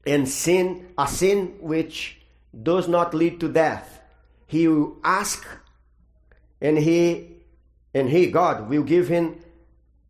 [0.07, 2.21] and sin a sin which
[2.61, 4.01] does not lead to death,
[4.45, 5.45] he will ask,
[6.61, 7.35] and he
[7.95, 9.39] and He, God, will give him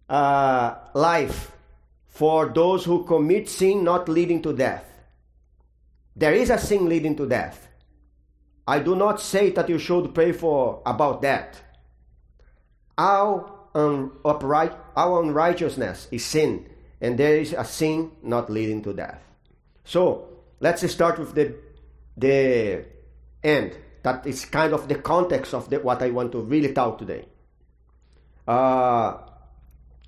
[0.09, 1.51] uh, life
[2.15, 4.85] for those who commit sin not leading to death.
[6.15, 7.67] There is a sin leading to death.
[8.65, 11.61] I do not say that you should pray for about that.
[12.97, 13.69] All
[14.23, 16.69] upright our unrighteousness is sin,
[17.01, 19.21] and there is a sin not leading to death.
[19.83, 20.29] So
[20.61, 21.53] let's start with the
[22.15, 22.85] the
[23.43, 23.75] end.
[24.03, 27.25] That is kind of the context of the, what I want to really talk today.
[28.47, 29.17] Uh,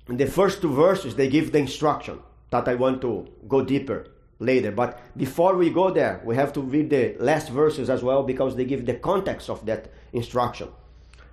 [0.08, 4.06] in the first two verses, they give the instruction that I want to go deeper
[4.38, 4.70] later.
[4.70, 8.56] But before we go there, we have to read the last verses as well because
[8.56, 10.68] they give the context of that instruction.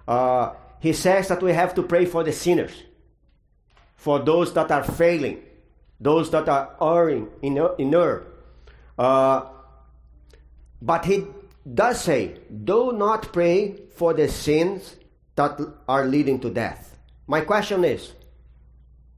[0.07, 2.83] Uh, he says that we have to pray for the sinners,
[3.95, 5.41] for those that are failing,
[5.99, 8.27] those that are erring in, error.
[8.97, 9.45] Uh,
[10.81, 11.25] but he
[11.73, 14.97] does say, do not pray for the sins
[15.35, 16.97] that are leading to death.
[17.27, 18.13] My question is,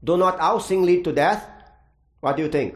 [0.08, 1.46] do not all sin lead to death?
[2.20, 2.74] What do you think?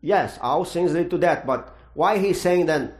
[0.00, 2.94] Yes, all sins lead to death, but why he's saying then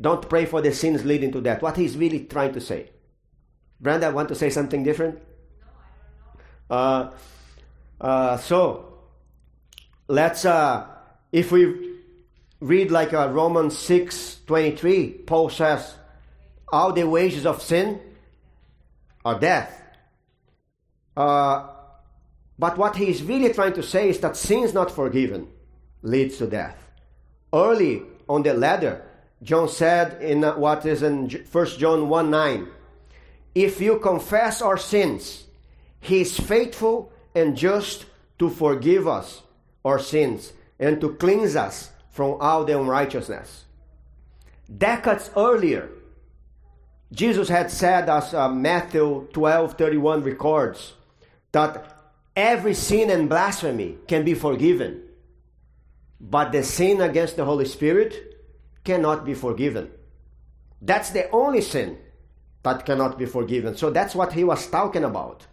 [0.00, 1.62] don't pray for the sins leading to death?
[1.62, 2.90] What he's really trying to say?
[3.80, 5.14] Brenda, want to say something different?
[5.60, 7.14] No, I don't know.
[8.02, 8.98] Uh, uh, so
[10.08, 10.84] let's uh,
[11.30, 11.94] if we
[12.58, 15.94] read like uh, Romans six twenty three, Paul says,
[16.72, 18.00] "All the wages of sin
[19.24, 19.83] are death."
[21.16, 21.68] Uh,
[22.58, 25.48] but what he is really trying to say is that sins not forgiven
[26.02, 26.76] leads to death.
[27.52, 29.04] Early on the ladder,
[29.42, 32.68] John said in uh, what is in 1 John 1 9,
[33.54, 35.44] if you confess our sins,
[36.00, 38.06] he is faithful and just
[38.38, 39.42] to forgive us
[39.84, 43.64] our sins and to cleanse us from all the unrighteousness.
[44.76, 45.88] Decades earlier,
[47.12, 50.94] Jesus had said, as uh, Matthew 12 31 records,
[51.54, 51.96] that
[52.36, 55.02] every sin and blasphemy can be forgiven,
[56.20, 58.12] but the sin against the Holy Spirit
[58.84, 59.90] cannot be forgiven.
[60.82, 61.98] That's the only sin
[62.62, 63.76] that cannot be forgiven.
[63.76, 65.46] So that's what he was talking about.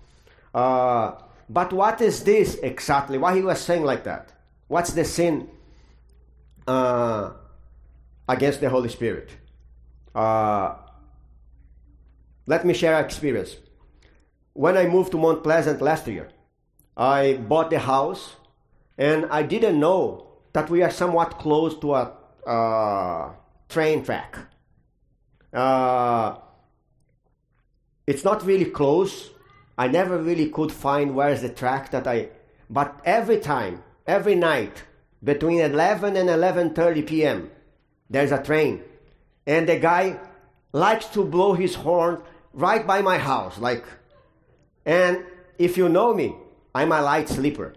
[0.53, 1.13] Uh,
[1.49, 3.17] but what is this exactly?
[3.17, 4.33] Why he was saying like that?
[4.67, 5.49] What's the sin
[6.67, 7.31] uh,
[8.27, 9.29] against the Holy Spirit?
[10.15, 10.75] Uh,
[12.47, 13.55] let me share experience.
[14.53, 16.29] When I moved to Mount Pleasant last year,
[16.97, 18.35] I bought the house
[18.97, 22.13] and I didn't know that we are somewhat close to a
[22.45, 23.31] uh,
[23.69, 24.37] train track.
[25.53, 26.35] Uh,
[28.05, 29.29] it's not really close.
[29.77, 32.29] I never really could find where's the track that I.
[32.69, 34.83] But every time, every night,
[35.23, 37.51] between 11 and 11:30 p.m.,
[38.09, 38.83] there's a train,
[39.47, 40.19] and the guy
[40.73, 42.21] likes to blow his horn
[42.53, 43.85] right by my house, like.
[44.85, 45.25] And
[45.57, 46.35] if you know me,
[46.73, 47.73] I'm a light sleeper,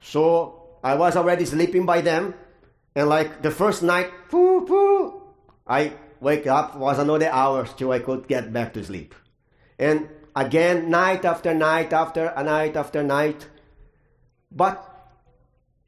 [0.00, 2.34] so I was already sleeping by them,
[2.94, 5.22] and like the first night, poo poo,
[5.66, 9.14] I wake up was another hour till I could get back to sleep.
[9.78, 13.46] And again, night after night after a night after night.
[14.50, 14.86] But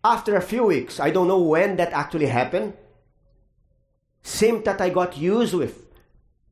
[0.05, 2.75] after a few weeks, I don't know when that actually happened,
[4.22, 5.77] seemed that I got used with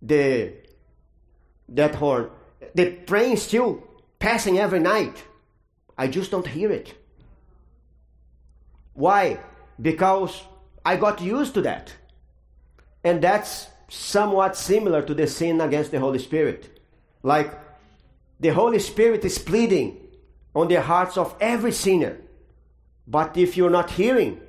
[0.03, 0.55] the
[1.69, 2.31] that horn.
[2.75, 3.83] The train still
[4.21, 5.25] passing every night.
[5.99, 6.95] I just don't hear it.
[8.95, 9.41] Why?
[9.81, 10.43] Because
[10.85, 11.93] I got used to that.
[13.03, 16.81] And that's somewhat similar to the sin against the Holy Spirit.
[17.23, 17.59] Like
[18.39, 19.97] the Holy Spirit is pleading
[20.55, 22.19] on the hearts of every sinner.
[23.07, 24.41] But if you're not hearing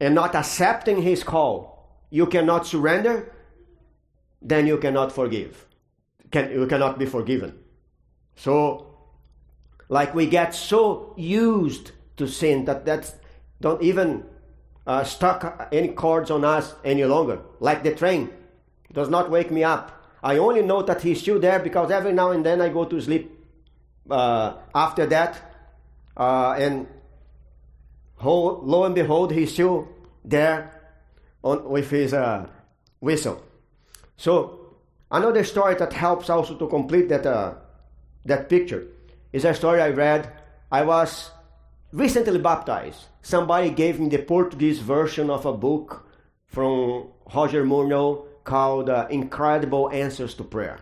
[0.00, 3.32] and not accepting His call, you cannot surrender,
[4.40, 5.66] then you cannot forgive.
[6.30, 7.58] Can, you cannot be forgiven.
[8.36, 8.86] So,
[9.88, 13.14] like we get so used to sin that that's
[13.60, 14.24] don't even
[14.86, 17.40] uh, stuck any cords on us any longer.
[17.60, 18.30] Like the train
[18.92, 19.92] does not wake me up.
[20.22, 23.00] I only know that he's still there because every now and then I go to
[23.00, 23.32] sleep
[24.10, 25.40] uh, after that,
[26.16, 26.86] uh, and
[28.16, 29.88] ho- lo and behold, he's still
[30.24, 30.72] there
[31.42, 32.48] on, with his uh,
[33.00, 33.42] whistle.
[34.16, 34.76] So
[35.10, 37.54] another story that helps also to complete that uh,
[38.26, 38.86] that picture
[39.32, 40.30] is a story I read.
[40.70, 41.30] I was
[41.92, 43.04] recently baptized.
[43.22, 46.06] Somebody gave me the Portuguese version of a book
[46.46, 50.78] from Roger Morneau called uh, Incredible Answers to Prayer.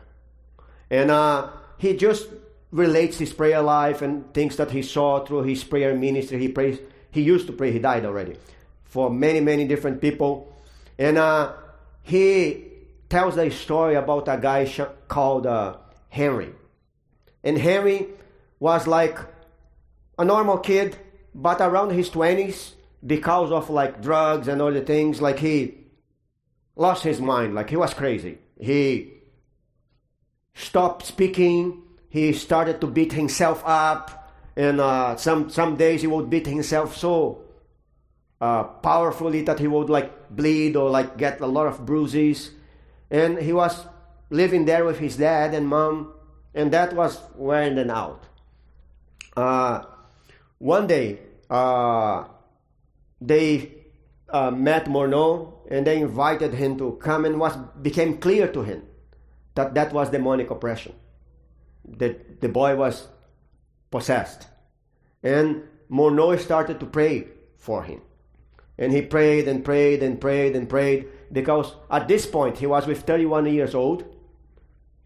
[0.90, 2.28] And uh, he just
[2.70, 6.38] relates his prayer life and things that he saw through his prayer ministry.
[6.38, 6.78] He prays,
[7.10, 8.36] he used to pray, he died already,
[8.84, 10.52] for many, many different people.
[10.98, 11.52] And uh,
[12.02, 12.64] he
[13.08, 14.70] tells a story about a guy
[15.08, 15.76] called uh,
[16.08, 16.52] Henry.
[17.44, 18.08] And Henry
[18.58, 19.18] was like
[20.18, 20.96] a normal kid,
[21.34, 22.72] but around his 20s,
[23.06, 25.74] because of like drugs and other things, like he
[26.74, 28.38] lost his mind, like he was crazy.
[28.58, 29.12] He
[30.54, 36.30] stopped speaking, he started to beat himself up, and uh, some some days he would
[36.30, 37.42] beat himself so
[38.40, 42.52] uh, powerfully that he would like bleed or like get a lot of bruises,
[43.10, 43.84] and he was
[44.30, 46.13] living there with his dad and mom,
[46.54, 48.24] and that was wearing them out.
[49.36, 49.82] Uh,
[50.58, 51.18] one day,
[51.50, 52.24] uh,
[53.20, 53.72] they
[54.28, 58.82] uh, met Morneau and they invited him to come, and what became clear to him
[59.54, 60.94] that that was demonic oppression.
[61.84, 63.08] That the boy was
[63.90, 64.46] possessed,
[65.22, 68.00] and Morneau started to pray for him,
[68.78, 72.86] and he prayed and prayed and prayed and prayed because at this point he was
[72.86, 74.04] with 31 years old.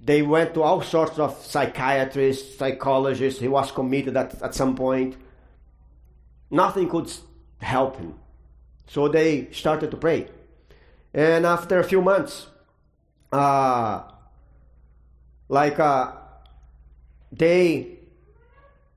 [0.00, 3.40] They went to all sorts of psychiatrists, psychologists.
[3.40, 5.16] He was committed at, at some point.
[6.50, 7.12] Nothing could
[7.58, 8.14] help him.
[8.86, 10.28] So they started to pray.
[11.12, 12.46] And after a few months,
[13.32, 14.02] uh,
[15.48, 16.12] like uh,
[17.32, 17.98] they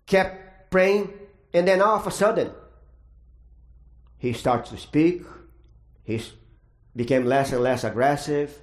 [0.06, 1.12] kept praying,
[1.54, 2.52] and then all of a sudden,
[4.18, 5.24] he starts to speak.
[6.04, 6.22] He
[6.96, 8.62] became less and less aggressive.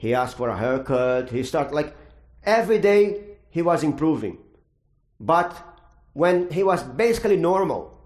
[0.00, 1.28] He asked for a haircut.
[1.28, 1.94] He started like
[2.42, 4.38] every day he was improving.
[5.20, 5.52] But
[6.14, 8.00] when he was basically normal,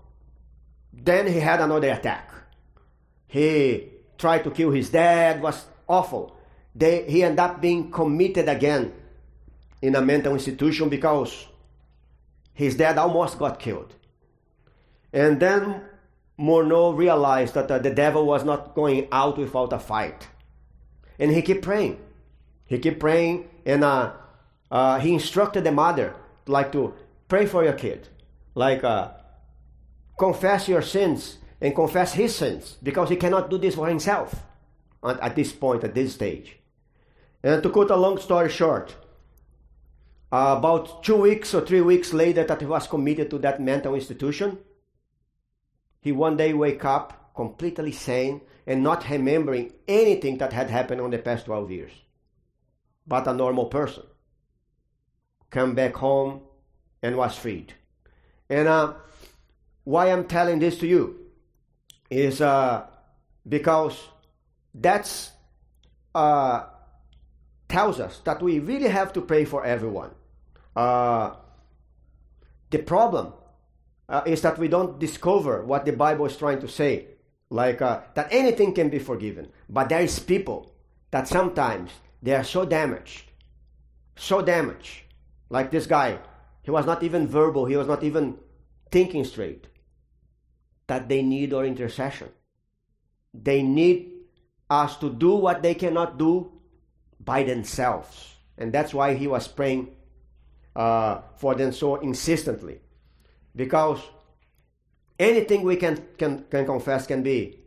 [0.93, 2.33] then he had another attack.
[3.29, 6.37] He tried to kill his dad, was awful.
[6.75, 8.93] They, he ended up being committed again
[9.81, 11.47] in a mental institution because
[12.55, 13.95] his dad almost got killed.
[15.13, 15.81] And then
[16.41, 20.27] Morneau realized that uh, the devil was not going out without a fight.
[21.19, 21.99] And he kept praying.
[22.67, 24.13] He kept praying, and uh,
[24.71, 26.95] uh, he instructed the mother like to
[27.29, 28.09] pray for your kid,
[28.55, 29.11] like uh,
[30.19, 34.35] confess your sins and confess his sins, because he cannot do this for himself
[35.05, 36.59] at, at this point, at this stage.
[37.43, 38.97] And to cut a long story short,
[40.33, 43.95] uh, about two weeks or three weeks later that he was committed to that mental
[43.95, 44.59] institution,
[46.01, 51.11] he one day wake up completely sane and not remembering anything that had happened on
[51.11, 51.93] the past 12 years,
[53.07, 54.05] but a normal person.
[55.51, 56.43] Come back home
[57.03, 57.75] and was freed.
[58.49, 58.95] And uh,
[59.85, 61.21] why I'm telling this to you
[62.11, 62.87] is uh,
[63.49, 64.03] because
[64.75, 65.31] that's
[66.15, 66.65] uh,
[67.69, 70.11] tells us that we really have to pray for everyone.
[70.75, 71.35] Uh,
[72.71, 73.33] the problem
[74.09, 77.07] uh, is that we don't discover what the Bible is trying to say,
[77.51, 79.49] like uh, that anything can be forgiven.
[79.69, 80.75] But there is people
[81.11, 81.91] that sometimes
[82.23, 83.31] they are so damaged,
[84.17, 85.03] so damaged.
[85.51, 86.19] Like this guy,
[86.63, 88.39] he was not even verbal, he was not even
[88.91, 89.67] thinking straight.
[90.87, 92.29] That they need our intercession.
[93.33, 94.13] They need
[94.69, 96.53] us to do what they cannot do
[97.21, 98.35] by themselves.
[98.59, 99.95] And that's why he was praying
[100.77, 102.81] uh, for them so insistently.
[103.57, 104.01] Because
[105.19, 107.61] anything we can, can, can confess can be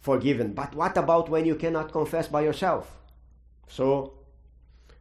[0.00, 0.52] forgiven.
[0.52, 2.90] But what about when you cannot confess by yourself?
[3.68, 4.14] So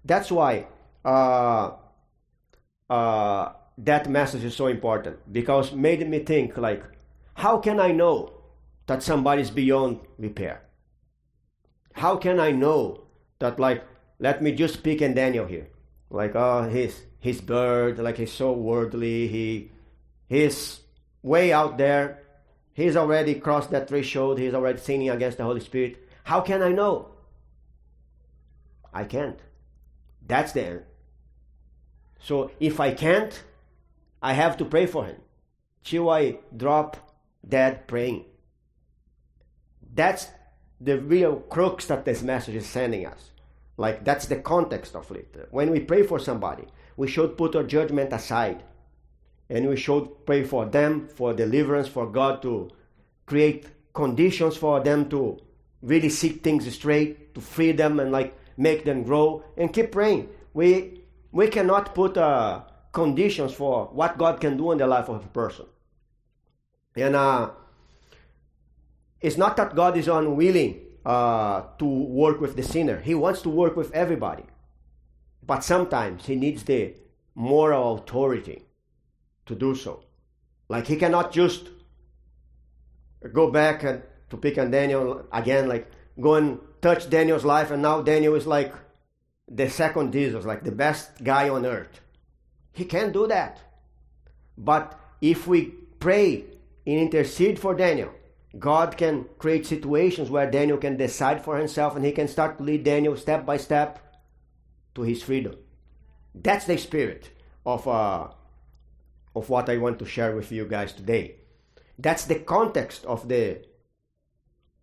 [0.04, 0.68] that's why
[1.04, 1.72] uh,
[2.90, 6.84] uh, that message is so important because made me think like,
[7.36, 8.34] how can I know
[8.88, 10.62] that somebody is beyond repair?
[11.94, 13.04] How can I know
[13.40, 13.84] that like,
[14.20, 15.68] let me just pick and Daniel here,
[16.10, 19.72] like, oh, he's his bird, like he's so worldly, he
[20.28, 20.82] he's
[21.26, 22.20] way out there.
[22.74, 24.38] He's already crossed that threshold.
[24.38, 25.98] He's already sinning against the Holy Spirit.
[26.24, 27.10] How can I know?
[28.94, 29.40] I can't.
[30.26, 30.84] That's the end.
[32.22, 33.44] So if I can't,
[34.22, 35.18] I have to pray for him
[35.84, 36.98] till I drop
[37.48, 38.26] dead praying.
[39.94, 40.28] That's
[40.80, 43.32] the real crux that this message is sending us.
[43.78, 45.48] Like that's the context of it.
[45.52, 46.66] When we pray for somebody,
[46.98, 48.64] we should put our judgment aside
[49.50, 52.70] and we should pray for them for deliverance, for God to
[53.26, 55.40] create conditions for them to
[55.82, 60.30] really seek things straight, to free them and like make them grow, and keep praying.
[60.54, 65.24] We we cannot put uh, conditions for what God can do in the life of
[65.24, 65.66] a person,
[66.96, 67.52] and uh,
[69.22, 73.00] it's not that God is unwilling uh, to work with the sinner.
[73.00, 74.44] He wants to work with everybody,
[75.46, 76.96] but sometimes he needs the
[77.36, 78.66] moral authority
[79.46, 80.04] to do so.
[80.70, 81.70] Like he cannot just
[83.34, 85.90] go back and to pick on Daniel again, like
[86.20, 88.74] go and touch Daniel's life, and now Daniel is like
[89.48, 92.02] the second Jesus, like the best guy on earth.
[92.72, 93.62] He can't do that.
[94.58, 96.46] But if we pray
[96.86, 98.12] and intercede for Daniel,
[98.58, 102.64] God can create situations where Daniel can decide for himself and he can start to
[102.64, 104.00] lead Daniel step by step
[104.96, 105.56] to his freedom.
[106.34, 107.30] That's the spirit
[107.66, 108.30] of, uh,
[109.36, 111.36] of what I want to share with you guys today.
[112.00, 113.62] That's the context of the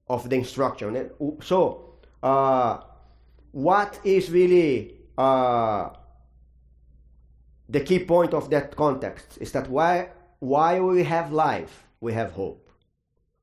[0.09, 1.11] of the instruction.
[1.43, 2.81] So, uh,
[3.53, 5.91] what is really uh,
[7.69, 12.33] the key point of that context is that why, while we have life, we have
[12.33, 12.69] hope.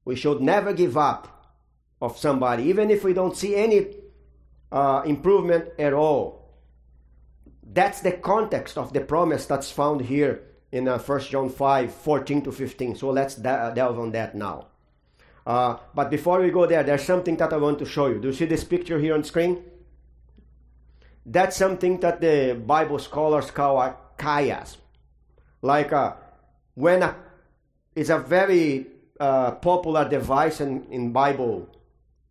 [0.05, 1.55] We should never give up
[2.01, 3.95] of somebody, even if we don't see any
[4.71, 6.55] uh, improvement at all.
[7.63, 12.41] That's the context of the promise that's found here in uh, 1 John 5 14
[12.43, 12.95] to 15.
[12.95, 14.67] So let's de- delve on that now.
[15.45, 18.19] Uh, but before we go there, there's something that I want to show you.
[18.19, 19.63] Do you see this picture here on screen?
[21.25, 24.77] That's something that the Bible scholars call a chiasm.
[25.61, 26.13] Like uh,
[26.75, 27.15] when a,
[27.95, 28.87] it's a very
[29.19, 31.67] uh, popular device in, in Bible,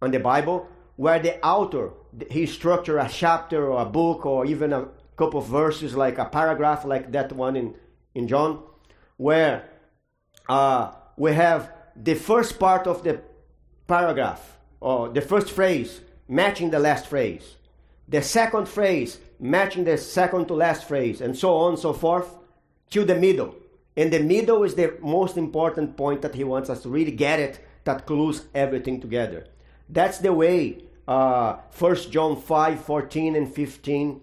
[0.01, 1.93] on the Bible, where the author
[2.31, 6.25] he structure a chapter or a book or even a couple of verses, like a
[6.25, 7.75] paragraph, like that one in
[8.15, 8.63] in John,
[9.17, 9.69] where
[10.49, 13.21] uh, we have the first part of the
[13.87, 17.57] paragraph or the first phrase matching the last phrase,
[18.09, 22.37] the second phrase matching the second to last phrase, and so on and so forth
[22.91, 23.55] to the middle.
[23.97, 27.41] And the middle is the most important point that he wants us to really get
[27.41, 29.47] it that glues everything together.
[29.89, 34.21] That's the way uh, 1 John 5 14 and 15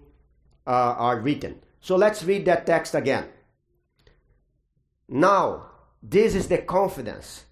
[0.66, 1.60] uh, are written.
[1.80, 3.28] So let's read that text again.
[5.08, 5.70] Now,
[6.02, 7.44] this is the confidence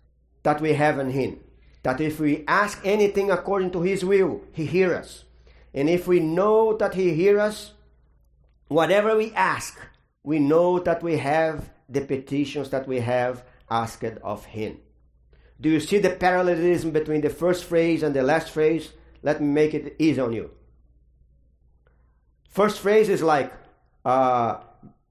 [0.42, 1.40] that we have in Him.
[1.82, 5.24] That if we ask anything according to His will, He hears us.
[5.72, 7.72] And if we know that He hears us,
[8.68, 9.78] whatever we ask,
[10.22, 14.78] we know that we have the petitions that we have asked of Him.
[15.60, 18.92] Do you see the parallelism between the first phrase and the last phrase?
[19.22, 20.50] Let me make it easy on you.
[22.48, 23.52] First phrase is like
[24.04, 24.58] uh,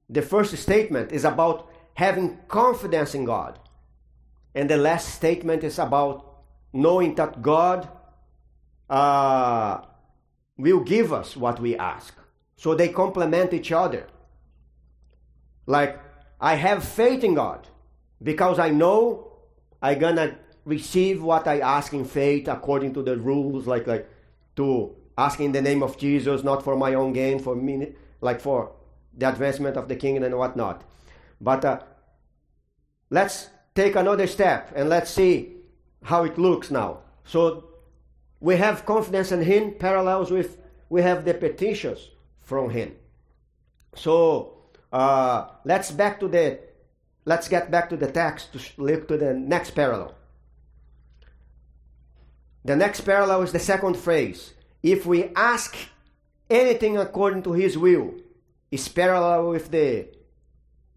[0.09, 3.59] the first statement is about having confidence in God.
[4.55, 7.87] And the last statement is about knowing that God
[8.89, 9.81] uh,
[10.57, 12.13] will give us what we ask.
[12.55, 14.07] So they complement each other.
[15.65, 15.99] Like,
[16.39, 17.67] I have faith in God
[18.21, 19.33] because I know
[19.81, 24.09] I'm gonna receive what I ask in faith according to the rules, like like
[24.55, 28.39] to ask in the name of Jesus, not for my own gain, for me, like
[28.41, 28.71] for
[29.17, 30.83] the advancement of the kingdom and whatnot.
[31.43, 31.79] But uh,
[33.09, 35.57] let's take another step and let's see
[36.03, 36.99] how it looks now.
[37.25, 37.65] So
[38.39, 40.57] we have confidence in Him, parallels with
[40.89, 42.09] we have the petitions
[42.41, 42.95] from Him.
[43.95, 44.57] So
[44.91, 46.59] uh, let's back to the
[47.25, 50.15] let's get back to the text to look to the next parallel.
[52.63, 54.53] The next parallel is the second phrase.
[54.81, 55.75] If we ask
[56.49, 58.13] anything according to His will,
[58.71, 60.07] is parallel with the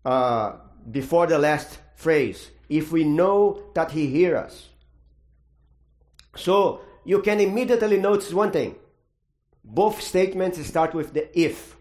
[0.06, 0.52] uh,
[0.88, 2.50] before the last phrase.
[2.68, 4.68] If we know that He hears us.
[6.36, 8.76] So you can immediately notice one thing.
[9.64, 11.76] Both statements start with the if.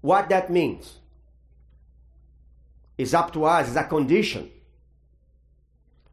[0.00, 0.98] What that means
[2.98, 4.50] is up to us, is a condition.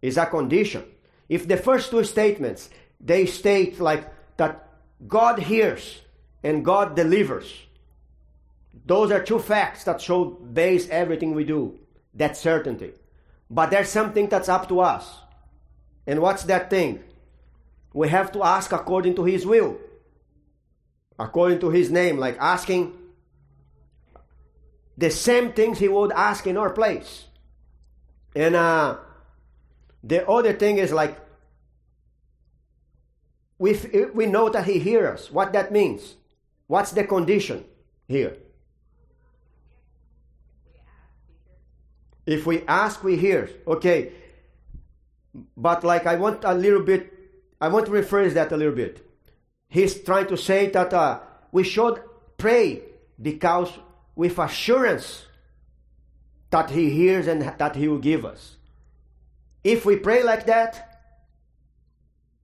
[0.01, 0.84] Is a condition.
[1.28, 2.70] If the first two statements
[3.01, 4.68] they state like that
[5.07, 6.01] God hears
[6.43, 7.51] and God delivers.
[8.86, 11.80] Those are two facts that should base everything we do.
[12.13, 12.93] That certainty.
[13.49, 15.20] But there's something that's up to us.
[16.05, 17.03] And what's that thing?
[17.93, 19.78] We have to ask according to His will,
[21.17, 22.93] according to His name, like asking
[24.97, 27.26] the same things He would ask in our place.
[28.36, 28.97] And uh,
[30.03, 31.17] the other thing is like
[33.57, 33.78] we,
[34.13, 35.32] we know that He hears us.
[35.32, 36.15] What that means?
[36.67, 37.65] What's the condition
[38.07, 38.38] here?
[42.30, 43.49] If we ask, we hear.
[43.65, 44.11] Okay.
[45.57, 47.11] But like I want a little bit,
[47.59, 49.03] I want to rephrase that a little bit.
[49.67, 51.21] He's trying to say that uh,
[51.51, 51.99] we should
[52.38, 52.84] pray
[53.19, 53.71] because
[54.15, 55.25] with assurance
[56.51, 58.57] that He hears and that He will give us.
[59.63, 61.01] If we pray like that,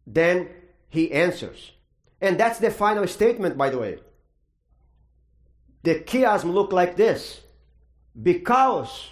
[0.08, 0.50] then
[0.90, 1.74] He answers.
[2.20, 4.00] And that's the final statement, by the way.
[5.84, 7.40] The chiasm look like this.
[8.20, 9.10] Because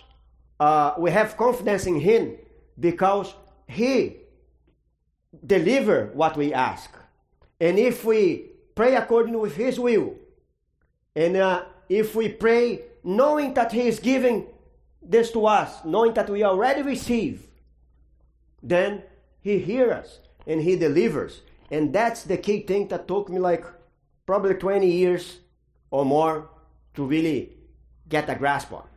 [0.64, 2.38] uh, we have confidence in Him
[2.80, 3.34] because
[3.68, 4.18] He
[5.45, 6.89] deliver what we ask.
[7.59, 10.16] And if we pray according with His will,
[11.16, 14.47] and uh, if we pray knowing that He is giving
[15.01, 17.45] this to us, knowing that we already receive,
[18.61, 19.03] then
[19.41, 21.41] He hears us and He delivers.
[21.72, 23.66] And that's the key thing that took me like
[24.26, 25.39] probably 20 years
[25.91, 26.49] or more
[26.93, 27.49] to really
[28.07, 28.93] get a grasp on.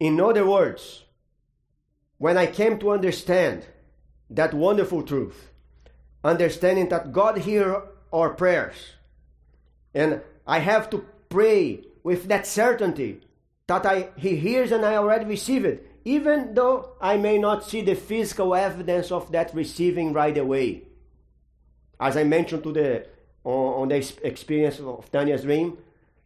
[0.00, 1.04] In other words,
[2.18, 3.66] when I came to understand
[4.30, 5.50] that wonderful truth,
[6.22, 7.82] understanding that God hears
[8.12, 8.94] our prayers,
[9.94, 13.20] and I have to pray with that certainty
[13.66, 17.82] that I, He hears and I already receive it, even though I may not see
[17.82, 20.84] the physical evidence of that receiving right away.
[22.00, 23.06] As I mentioned to the
[23.44, 25.78] on, on the experience of Tanya's dream,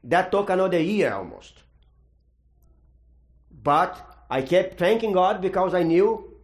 [0.04, 1.54] that took another year almost.
[3.62, 6.34] But I kept thanking God because I knew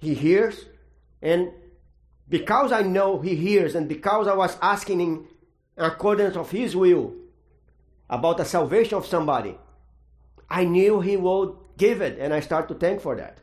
[0.00, 0.64] He hears,
[1.20, 1.50] and
[2.28, 5.26] because I know He hears, and because I was asking in
[5.76, 7.14] accordance of His will
[8.08, 9.58] about the salvation of somebody,
[10.48, 13.38] I knew He would give it, and I start to thank for that.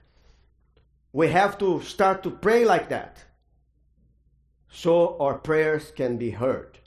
[1.11, 3.23] We have to start to pray like that,
[4.69, 6.77] so our prayers can be heard.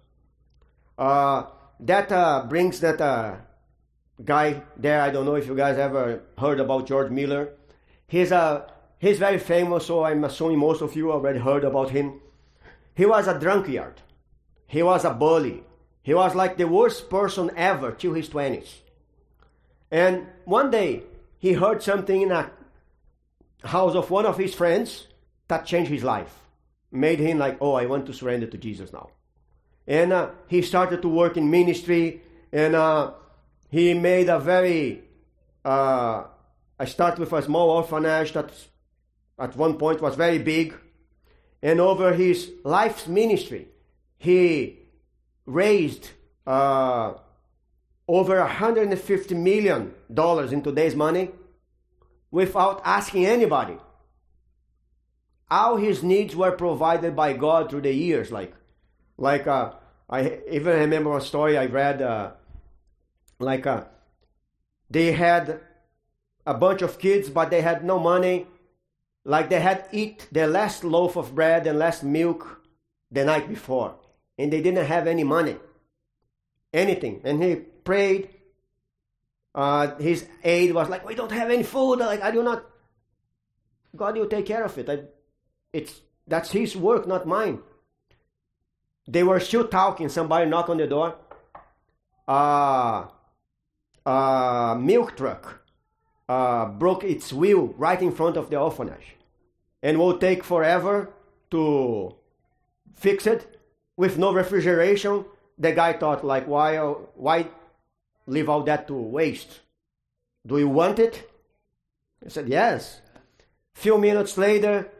[0.96, 1.46] Uh,
[1.80, 3.36] that uh, brings that uh,
[4.24, 5.00] guy there.
[5.00, 7.54] I don't know if you guys ever heard about George Miller.
[8.06, 12.20] He's a he's very famous, so I'm assuming most of you already heard about him.
[12.94, 14.00] He was a drunkard.
[14.66, 15.62] He was a bully.
[16.02, 18.82] He was like the worst person ever till his twenties.
[19.90, 21.02] And one day
[21.38, 22.50] he heard something in a
[23.64, 25.06] house of one of his friends
[25.48, 26.34] that changed his life,
[26.92, 29.10] made him like, oh, I want to surrender to Jesus now.
[29.86, 33.12] And uh, he started to work in ministry, and uh,
[33.70, 35.02] he made a very.
[35.64, 36.24] Uh,
[36.78, 38.50] I started with a small orphanage that
[39.38, 40.74] at one point was very big.
[41.62, 43.68] And over his life's ministry,
[44.16, 44.78] he
[45.46, 46.10] raised
[46.46, 47.14] uh,
[48.08, 49.94] over $150 million
[50.52, 51.30] in today's money
[52.30, 53.76] without asking anybody.
[55.50, 58.30] All his needs were provided by God through the years.
[58.30, 58.54] Like,
[59.18, 59.72] like uh,
[60.08, 62.00] I even remember a story I read.
[62.00, 62.32] Uh,
[63.40, 63.84] like uh,
[64.88, 65.60] they had
[66.46, 68.46] a bunch of kids, but they had no money.
[69.24, 72.62] Like they had eat their last loaf of bread and last milk
[73.10, 73.96] the night before,
[74.38, 75.56] and they didn't have any money,
[76.72, 77.20] anything.
[77.24, 78.30] And he prayed.
[79.52, 81.98] Uh, his aide was like, "We don't have any food.
[81.98, 82.64] Like I do not.
[83.96, 84.88] God will take care of it.
[84.88, 85.00] I,
[85.72, 87.60] it's that's His work, not mine."
[89.08, 90.08] They were still talking.
[90.08, 91.16] Somebody knocked on the door.
[92.28, 93.08] Uh,
[94.06, 95.62] a milk truck
[96.28, 99.16] uh, broke its wheel right in front of the orphanage
[99.82, 101.10] and will take forever
[101.50, 102.14] to
[102.94, 103.58] fix it
[103.96, 105.24] with no refrigeration.
[105.58, 107.48] The guy thought like, why, why
[108.26, 109.60] leave all that to waste?
[110.46, 111.30] Do you want it?
[112.24, 113.00] I said, yes.
[113.74, 114.90] Few minutes later,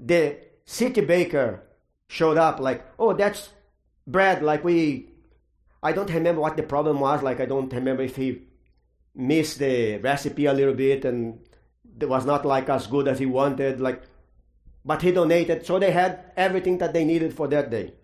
[0.00, 1.62] the city baker
[2.08, 3.50] showed up like, oh, that's
[4.06, 5.11] bread like we
[5.82, 7.22] I don't remember what the problem was.
[7.22, 8.42] Like I don't remember if he
[9.14, 11.40] missed the recipe a little bit and
[12.00, 13.80] it was not like as good as he wanted.
[13.80, 14.02] Like,
[14.84, 17.94] but he donated, so they had everything that they needed for that day.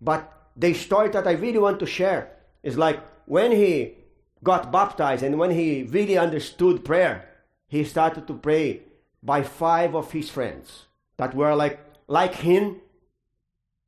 [0.00, 3.94] But the story that I really want to share is like when he
[4.42, 7.28] got baptized and when he really understood prayer,
[7.68, 8.82] he started to pray
[9.22, 12.80] by five of his friends that were like like him,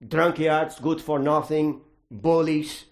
[0.07, 1.81] drunkards, good for nothing,
[2.11, 2.85] bullies,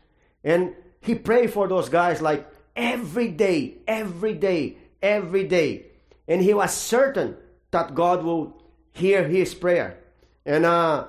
[0.46, 5.86] and he prayed for those guys like every day, every day, every day.
[6.28, 7.36] And he was certain
[7.72, 9.98] that God will hear his prayer.
[10.46, 11.08] And uh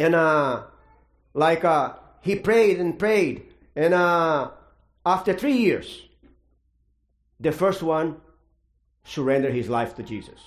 [0.00, 0.64] and uh
[1.32, 4.50] like uh he prayed and prayed and uh
[5.06, 6.02] after 3 years
[7.38, 8.20] the first one
[9.04, 10.40] surrendered his life to Jesus.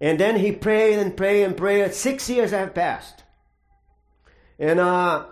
[0.00, 1.92] And then he prayed and prayed and prayed.
[1.92, 3.24] 6 years have passed.
[4.60, 5.24] And uh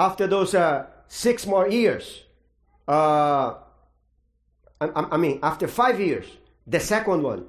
[0.00, 2.22] after those uh, six more years,
[2.88, 3.54] uh,
[4.80, 6.24] I, I, mean, after five years,
[6.66, 7.44] the second one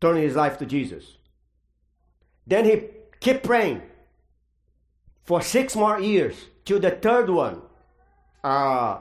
[0.00, 1.18] turned his life to Jesus.
[2.46, 2.88] Then he
[3.20, 3.82] kept praying
[5.22, 7.60] for six more years till the third one
[8.42, 9.00] uh,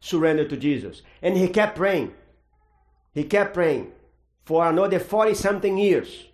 [0.00, 1.02] surrendered to Jesus.
[1.22, 2.12] And he kept praying.
[3.14, 3.92] He kept praying
[4.44, 6.26] for another 40 something years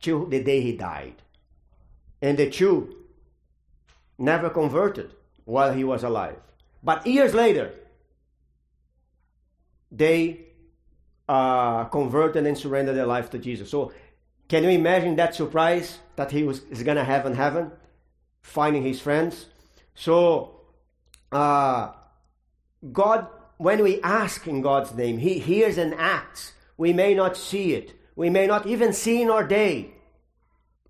[0.00, 1.14] till the day he died.
[2.20, 3.01] And the two
[4.18, 5.12] never converted
[5.44, 6.36] while he was alive.
[6.82, 7.72] But years later,
[9.90, 10.46] they
[11.28, 13.70] uh, converted and surrendered their life to Jesus.
[13.70, 13.92] So,
[14.48, 17.70] can you imagine that surprise that he was is gonna have in heaven,
[18.42, 19.46] finding his friends?
[19.94, 20.60] So,
[21.30, 21.92] uh,
[22.92, 26.52] God, when we ask in God's name, He hears and acts.
[26.76, 29.92] We may not see it, we may not even see in our day,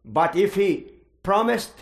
[0.05, 0.91] but if He
[1.23, 1.73] promised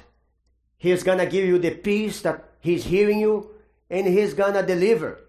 [0.81, 3.51] He's going to give you the peace that He's hearing you
[3.91, 5.21] and He's gonna deliver.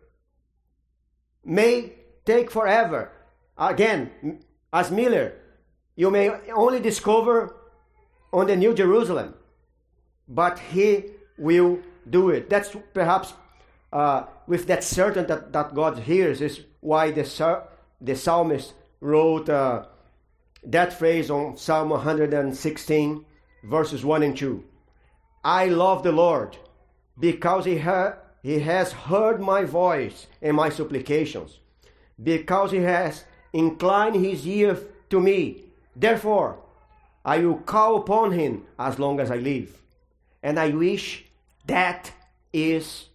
[1.43, 1.93] May
[2.25, 3.11] take forever.
[3.57, 4.39] Again,
[4.71, 5.33] as Miller,
[5.97, 7.55] you may only discover
[8.31, 9.33] on the New Jerusalem,
[10.25, 11.05] but He
[11.37, 11.79] will
[12.09, 12.49] do it.
[12.49, 13.33] That's perhaps
[13.91, 17.63] uh, with that certain that, that God hears is why the,
[17.99, 19.85] the psalmist wrote uh,
[20.63, 23.25] that phrase on Psalm 116,
[23.63, 24.63] verses 1 and 2.
[25.43, 26.57] I love the Lord
[27.19, 31.59] because he, ha- he has heard my voice and my supplications,
[32.21, 34.77] because he has inclined his ear
[35.09, 35.63] to me.
[35.95, 36.61] Therefore,
[37.23, 39.77] I will call upon him as long as I live.
[40.43, 41.25] And I wish
[41.67, 42.11] that
[42.51, 43.07] is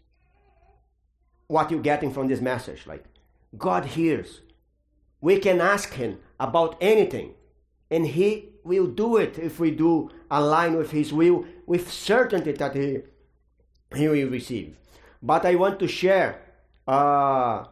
[1.48, 2.86] what you're getting from this message.
[2.86, 3.04] Like,
[3.56, 4.40] God hears.
[5.20, 7.34] We can ask Him about anything,
[7.90, 12.74] and He will do it if we do align with His will with certainty that
[12.74, 12.98] He,
[13.94, 14.76] he will receive.
[15.22, 16.42] But I want to share
[16.86, 17.64] uh,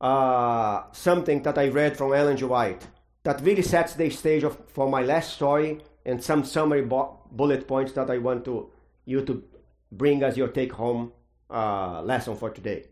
[0.00, 2.44] uh, something that I read from Ellen G.
[2.44, 2.86] White
[3.24, 7.92] that really sets the stage of, for my last story and some summary bullet points
[7.92, 8.70] that I want to
[9.06, 9.42] you to
[9.90, 11.12] bring as your take home
[11.50, 12.84] uh, lesson for today.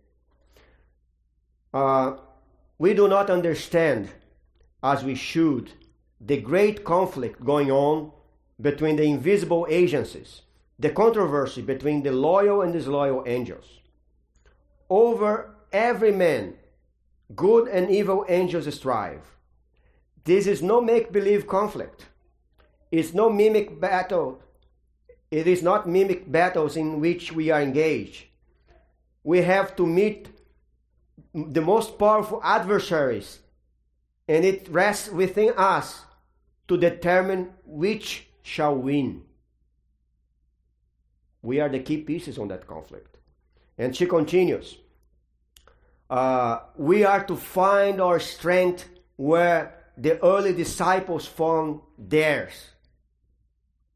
[1.72, 2.16] Uh,
[2.78, 4.08] we do not understand,
[4.82, 5.72] as we should,
[6.24, 8.12] the great conflict going on
[8.60, 10.42] between the invisible agencies,
[10.78, 13.80] the controversy between the loyal and disloyal angels.
[14.88, 16.54] Over every man,
[17.34, 19.22] good and evil angels strive.
[20.24, 22.06] This is no make believe conflict.
[22.90, 24.40] It's no mimic battle.
[25.30, 28.26] It is not mimic battles in which we are engaged
[29.24, 30.28] we have to meet
[31.34, 33.38] the most powerful adversaries,
[34.28, 36.02] and it rests within us
[36.72, 39.22] to determine which shall win.
[41.42, 43.18] We are the key pieces on that conflict.
[43.76, 44.78] And she continues
[46.08, 52.54] uh, We are to find our strength where the early disciples found theirs.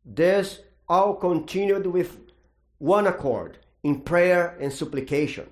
[0.05, 2.19] This all continued with
[2.77, 5.49] one accord in prayer and supplication.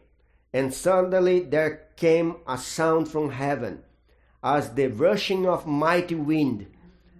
[0.53, 3.83] And suddenly there came a sound from heaven,
[4.43, 6.67] as the rushing of mighty wind,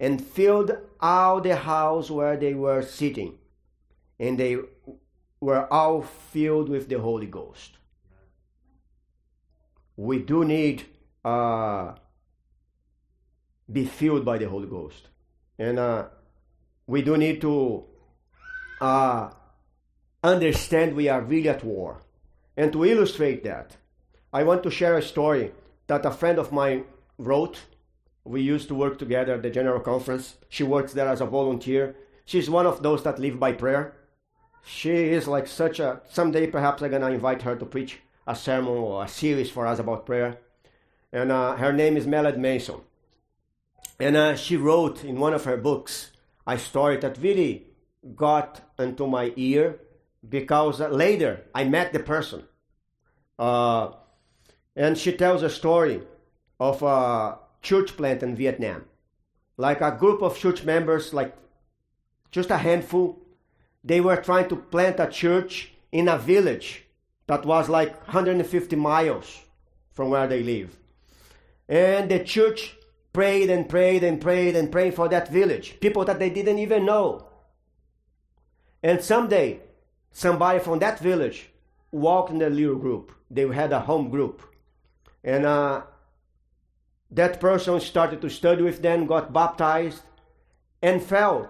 [0.05, 3.39] and filled all the house where they were sitting.
[4.19, 4.57] And they
[5.39, 7.71] were all filled with the Holy Ghost.
[9.97, 10.85] We do need
[11.23, 11.93] uh,
[13.71, 15.07] be filled by the Holy Ghost,
[15.57, 16.05] and uh,
[16.85, 17.85] we do need to
[18.81, 19.31] uh,
[20.23, 22.01] understand we are really at war.
[22.55, 23.77] And to illustrate that,
[24.31, 25.51] I want to share a story
[25.87, 26.83] that a friend of mine
[27.17, 27.61] wrote.
[28.25, 30.35] We used to work together at the General Conference.
[30.49, 31.95] She works there as a volunteer.
[32.25, 33.93] She's one of those that live by prayer.
[34.65, 36.01] She is like such a.
[36.09, 39.77] Someday, perhaps, I'm gonna invite her to preach a sermon or a series for us
[39.77, 40.39] about prayer.
[41.13, 42.81] And uh, her name is Melody Mason.
[43.99, 46.11] And uh, she wrote in one of her books
[46.47, 47.67] a story that really
[48.15, 49.79] got into my ear
[50.27, 52.43] because later I met the person.
[53.37, 53.91] Uh,
[54.75, 56.01] and she tells a story
[56.59, 58.85] of a church plant in Vietnam.
[59.57, 61.35] Like a group of church members, like
[62.31, 63.19] just a handful,
[63.83, 66.83] they were trying to plant a church in a village
[67.27, 69.41] that was like 150 miles
[69.91, 70.77] from where they live.
[71.67, 72.75] And the church
[73.13, 76.85] prayed and prayed and prayed and prayed for that village, people that they didn't even
[76.85, 77.27] know.
[78.83, 79.61] And someday
[80.11, 81.49] somebody from that village
[81.91, 83.11] walked in the little group.
[83.31, 84.41] They had a home group.
[85.23, 85.83] And uh,
[87.15, 90.01] that person started to study with them, got baptized,
[90.81, 91.49] and felt,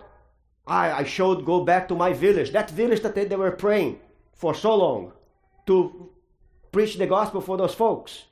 [0.66, 4.00] I, I should go back to my village, that village that they, they were praying
[4.34, 5.14] for so long,
[5.66, 6.12] to
[6.72, 8.26] preach the gospel for those folks.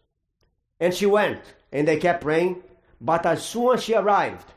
[0.80, 2.62] And she went, and they kept praying.
[3.02, 4.48] But as soon as she arrived,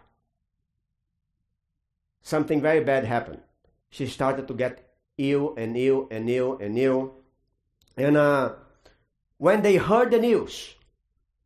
[2.23, 3.41] something very bad happened.
[3.91, 7.15] She started to get ill and ill and ill and ill.
[7.97, 8.55] And uh,
[9.39, 10.75] when they heard the news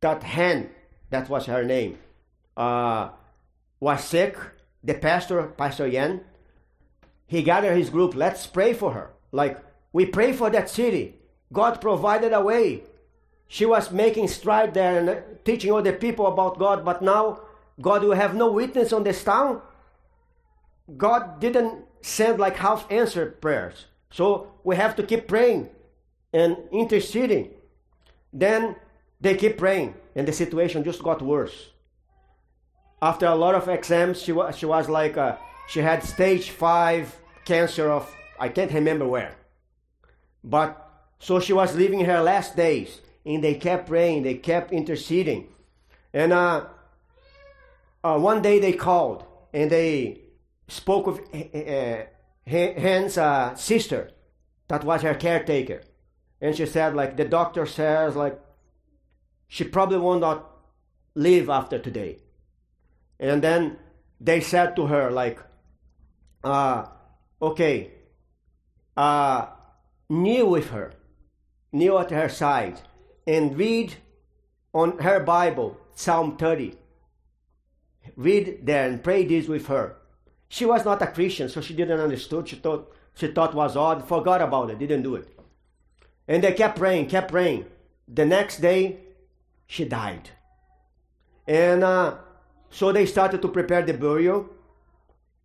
[0.01, 0.69] that Hen,
[1.11, 1.99] that was her name,
[2.57, 3.09] uh,
[3.79, 4.35] was sick,
[4.83, 6.21] the pastor, Pastor Yan,
[7.27, 8.15] he gathered his group.
[8.15, 9.11] Let's pray for her.
[9.31, 9.59] Like,
[9.93, 11.15] we pray for that city.
[11.53, 12.83] God provided a way.
[13.47, 17.41] She was making stride there and teaching all the people about God, but now
[17.81, 19.61] God will have no witness on this town.
[20.97, 23.85] God didn't send like half answered prayers.
[24.09, 25.69] So we have to keep praying
[26.33, 27.51] and interceding.
[28.33, 28.75] Then
[29.19, 31.69] they keep praying, and the situation just got worse.
[33.01, 35.37] After a lot of exams, she was, she was like, uh,
[35.67, 39.35] she had stage five cancer of, I can't remember where.
[40.43, 40.77] But
[41.19, 45.47] so she was living her last days, and they kept praying, they kept interceding.
[46.13, 46.65] And uh,
[48.03, 50.21] uh, one day they called and they
[50.67, 52.05] spoke with uh,
[52.45, 54.11] Han's uh, sister,
[54.67, 55.81] that was her caretaker.
[56.39, 58.39] And she said, like, the doctor says, like,
[59.53, 60.49] she probably will not
[61.13, 62.19] live after today.
[63.19, 63.75] And then
[64.17, 65.39] they said to her, like,
[66.41, 66.85] uh,
[67.41, 67.91] okay,
[68.95, 69.47] uh,
[70.09, 70.93] kneel with her,
[71.73, 72.79] kneel at her side,
[73.27, 73.95] and read
[74.73, 76.77] on her Bible Psalm 30.
[78.15, 79.97] Read there and pray this with her.
[80.47, 82.47] She was not a Christian, so she didn't understand.
[82.47, 85.27] She thought she thought was odd, forgot about it, didn't do it.
[86.25, 87.65] And they kept praying, kept praying.
[88.07, 89.10] The next day,
[89.71, 90.29] she died.
[91.47, 92.17] And uh,
[92.69, 94.49] so they started to prepare the burial.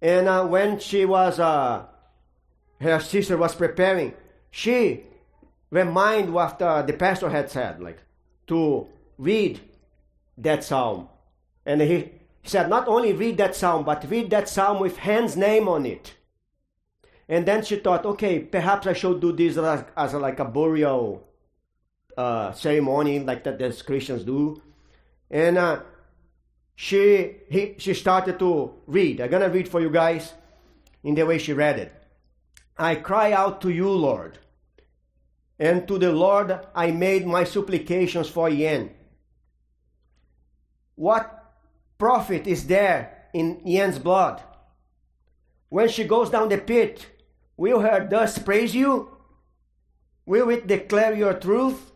[0.03, 1.85] And uh, when she was, uh,
[2.81, 4.15] her sister was preparing,
[4.51, 5.05] she
[5.71, 8.03] reminded what the, the pastor had said, like
[8.49, 9.61] to read
[10.39, 11.09] that psalm.
[11.65, 12.11] And he
[12.43, 16.15] said, not only read that psalm, but read that psalm with Han's name on it.
[17.29, 21.27] And then she thought, okay, perhaps I should do this as, as like a burial
[22.17, 24.63] uh, ceremony, like that the Christians do.
[25.31, 25.81] And uh,
[26.75, 29.21] she he, she started to read.
[29.21, 30.33] I'm gonna read for you guys
[31.03, 31.93] in the way she read it.
[32.79, 34.39] I cry out to you, Lord,
[35.59, 38.91] and to the Lord I made my supplications for Yen.
[40.95, 41.55] What
[41.99, 44.43] profit is there in Yen's blood?
[45.69, 47.07] When she goes down the pit,
[47.57, 49.17] will her dust praise you?
[50.27, 51.93] Will it declare your truth?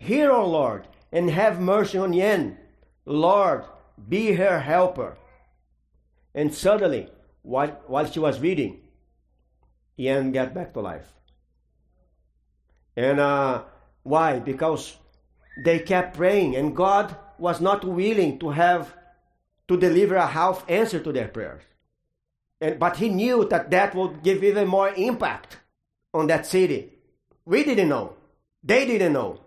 [0.00, 2.56] Hear, O Lord, and have mercy on Yen.
[3.04, 3.64] Lord,
[4.08, 5.18] be her helper.
[6.34, 7.10] And suddenly,
[7.42, 8.80] while, she was reading,
[9.96, 11.06] Yen got back to life.
[12.96, 13.64] And uh,
[14.02, 14.38] why?
[14.38, 14.96] Because
[15.62, 18.94] they kept praying, and God was not willing to have
[19.68, 21.62] to deliver a half answer to their prayers.
[22.58, 25.58] And, but he knew that that would give even more impact
[26.14, 26.90] on that city.
[27.44, 28.14] We didn't know.
[28.64, 29.40] They didn't know.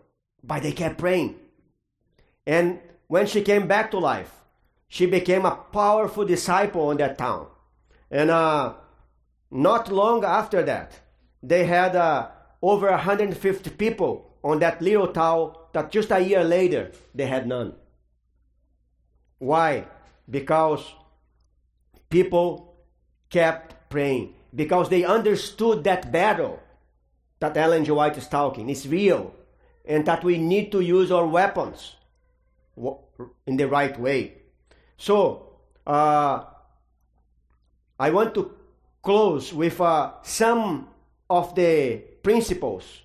[0.43, 1.35] But they kept praying.
[2.45, 4.31] And when she came back to life,
[4.87, 7.47] she became a powerful disciple in that town.
[8.11, 8.73] And uh,
[9.49, 10.99] not long after that,
[11.41, 12.29] they had uh,
[12.61, 17.73] over 150 people on that little town that just a year later they had none.
[19.39, 19.85] Why?
[20.29, 20.93] Because
[22.09, 22.75] people
[23.29, 24.35] kept praying.
[24.53, 26.59] Because they understood that battle
[27.39, 27.91] that Ellen G.
[27.91, 29.33] White is talking is real
[29.85, 31.95] and that we need to use our weapons
[33.45, 34.33] in the right way.
[34.97, 36.43] So, uh,
[37.99, 38.51] I want to
[39.01, 40.87] close with uh, some
[41.29, 43.01] of the principles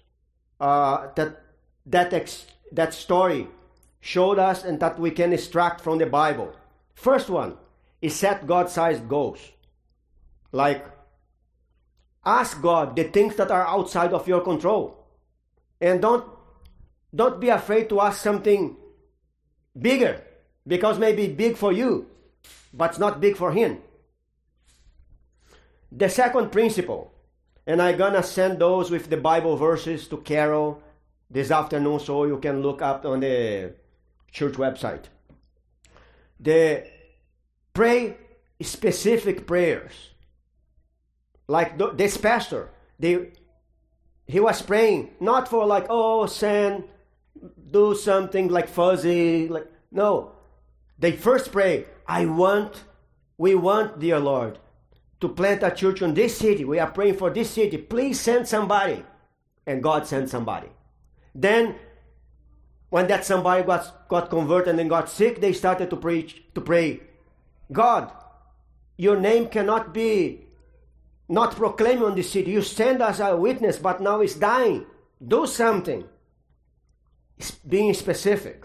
[0.61, 1.43] uh, that
[1.87, 3.49] that ex- that story
[4.01, 6.55] showed us and that we can extract from the Bible.
[6.95, 7.57] First one
[8.01, 9.41] is set God-sized goals.
[10.53, 10.85] Like
[12.25, 15.05] ask God the things that are outside of your control.
[15.81, 16.25] And don't
[17.15, 18.77] don't be afraid to ask something
[19.79, 20.23] bigger
[20.67, 22.07] because maybe big for you,
[22.73, 23.79] but not big for him.
[25.91, 27.13] The second principle,
[27.67, 30.83] and I'm gonna send those with the Bible verses to Carol
[31.31, 33.75] this afternoon so you can look up on the
[34.31, 35.05] church website.
[36.41, 36.87] The
[37.73, 38.17] pray
[38.61, 39.93] specific prayers.
[41.47, 43.31] Like this pastor, they,
[44.27, 46.85] he was praying not for like, oh, send,
[47.71, 49.49] do something like fuzzy.
[49.49, 50.33] Like no,
[50.99, 51.87] they first pray.
[52.07, 52.85] I want,
[53.37, 54.59] we want, dear Lord,
[55.21, 56.65] to plant a church in this city.
[56.65, 57.77] We are praying for this city.
[57.77, 59.05] Please send somebody,
[59.67, 60.69] and God sent somebody.
[61.35, 61.77] Then,
[62.91, 67.01] when that somebody got, got converted and got sick, they started to preach, to pray,
[67.71, 68.11] God,
[68.97, 70.41] your name cannot be
[71.29, 72.51] not proclaimed on the city.
[72.51, 74.87] You send us a witness, but now it's dying.
[75.27, 76.05] Do something.
[77.67, 78.65] Being specific.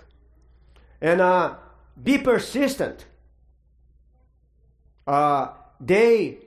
[1.02, 1.56] And uh,
[2.02, 3.06] be persistent.
[5.06, 5.50] Uh,
[5.80, 6.38] they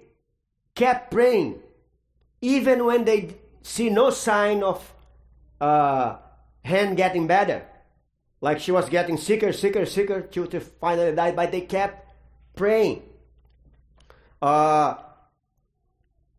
[0.74, 1.60] kept praying
[2.40, 4.94] even when they see no sign of
[5.60, 6.16] uh,
[6.64, 7.64] Han getting better.
[8.40, 12.12] Like she was getting sicker, sicker, sicker till to finally die, but they kept
[12.54, 13.02] praying.
[14.40, 14.96] Uh,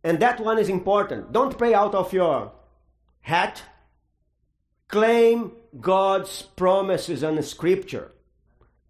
[0.04, 1.32] and that one is important.
[1.32, 2.52] Don't pray out of your
[3.22, 3.62] hat.
[4.88, 8.12] Claim God's promises in Scripture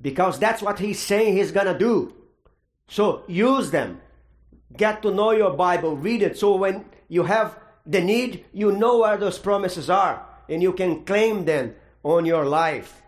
[0.01, 2.13] because that's what He's saying He's gonna do.
[2.87, 4.01] So use them.
[4.75, 6.37] Get to know your Bible, read it.
[6.37, 11.05] So when you have the need, you know where those promises are, and you can
[11.05, 13.01] claim them on your life.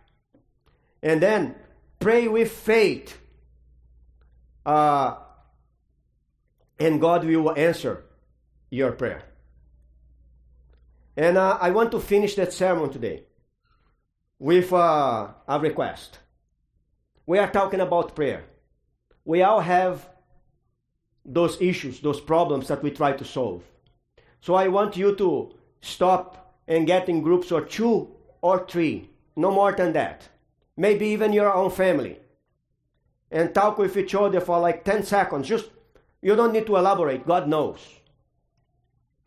[1.03, 1.55] And then
[1.99, 3.17] pray with faith.
[4.65, 5.15] Uh,
[6.79, 8.03] and God will answer
[8.69, 9.28] your prayer.
[11.19, 13.23] And uh, I want to finish that sermon today
[14.39, 16.19] with uh, a request.
[17.25, 18.45] We are talking about prayer.
[19.25, 20.07] We all have
[21.25, 23.63] those issues, those problems that we try to solve.
[24.39, 25.51] So I want you to
[25.81, 30.29] stop and get in groups of two or three, no more than that.
[30.77, 32.17] Maybe even your own family.
[33.29, 35.49] And talk with each other for like 10 seconds.
[35.49, 35.65] Just,
[36.21, 37.98] you don't need to elaborate, God knows.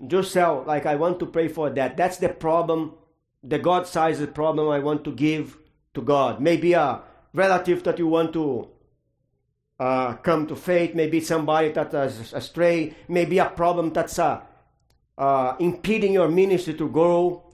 [0.06, 1.96] Just tell, like, I want to pray for that.
[1.96, 2.94] That's the problem,
[3.42, 5.56] the God sized problem I want to give
[5.94, 6.40] to God.
[6.40, 8.68] Maybe a relative that you want to
[9.78, 14.40] uh, come to faith, maybe somebody that is astray, maybe a problem that's uh,
[15.18, 17.44] uh, impeding your ministry to grow.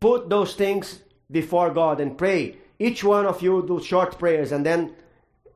[0.00, 1.00] Put those things
[1.30, 2.58] before God and pray.
[2.78, 4.94] Each one of you do short prayers, and then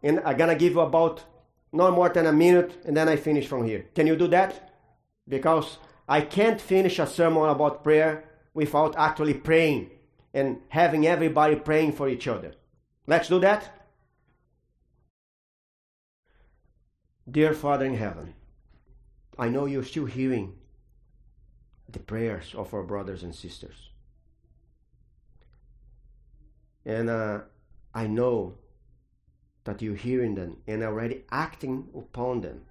[0.03, 1.25] and I'm gonna give you about
[1.73, 3.87] no more than a minute, and then I finish from here.
[3.95, 4.73] Can you do that?
[5.29, 9.91] Because I can't finish a sermon about prayer without actually praying
[10.33, 12.55] and having everybody praying for each other.
[13.07, 13.75] Let's do that.
[17.31, 18.35] Dear Father in heaven,
[19.39, 20.55] I know you're still hearing
[21.91, 23.91] the prayers of our brothers and sisters.
[26.85, 27.41] And uh,
[27.95, 28.55] I know
[29.69, 32.63] that you're hearing them and already acting upon them,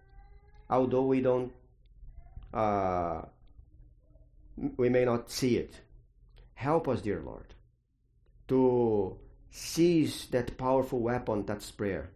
[0.68, 1.54] although we don't,
[2.52, 3.22] uh,
[4.78, 5.80] we may not see it.
[6.56, 7.54] Help us, dear Lord,
[8.48, 9.16] to
[9.52, 12.10] seize that powerful weapon that's prayer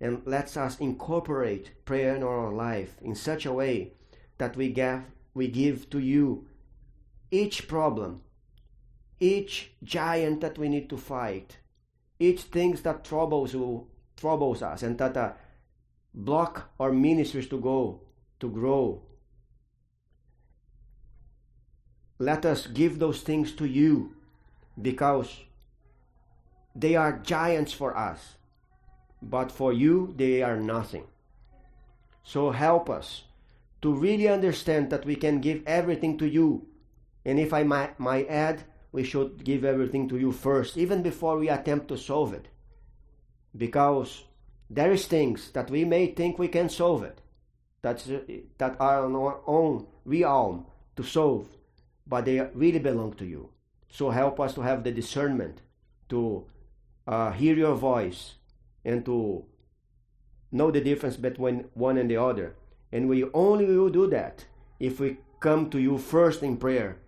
[0.00, 3.92] and lets us incorporate prayer in our life in such a way
[4.38, 5.02] that we give,
[5.34, 6.46] we give to you
[7.30, 8.22] each problem,
[9.20, 11.58] each giant that we need to fight,
[12.18, 15.32] each things that troubles you, troubles us and that uh,
[16.14, 18.00] block our ministries to go,
[18.40, 19.02] to grow.
[22.18, 24.14] Let us give those things to you
[24.80, 25.40] because
[26.74, 28.36] they are giants for us,
[29.20, 31.04] but for you they are nothing.
[32.24, 33.24] So help us
[33.82, 36.66] to really understand that we can give everything to you.
[37.24, 41.38] And if I might, might add, we should give everything to you first, even before
[41.38, 42.48] we attempt to solve it
[43.56, 44.24] because
[44.68, 47.20] there is things that we may think we can solve it
[47.82, 48.10] that's,
[48.58, 51.48] that are on our own realm to solve
[52.06, 53.50] but they really belong to you.
[53.90, 55.60] So help us to have the discernment
[56.08, 56.44] to
[57.06, 58.34] uh, hear your voice
[58.84, 59.44] and to
[60.52, 62.54] know the difference between one and the other.
[62.92, 64.44] And we only will do that
[64.78, 66.98] if we come to you first in prayer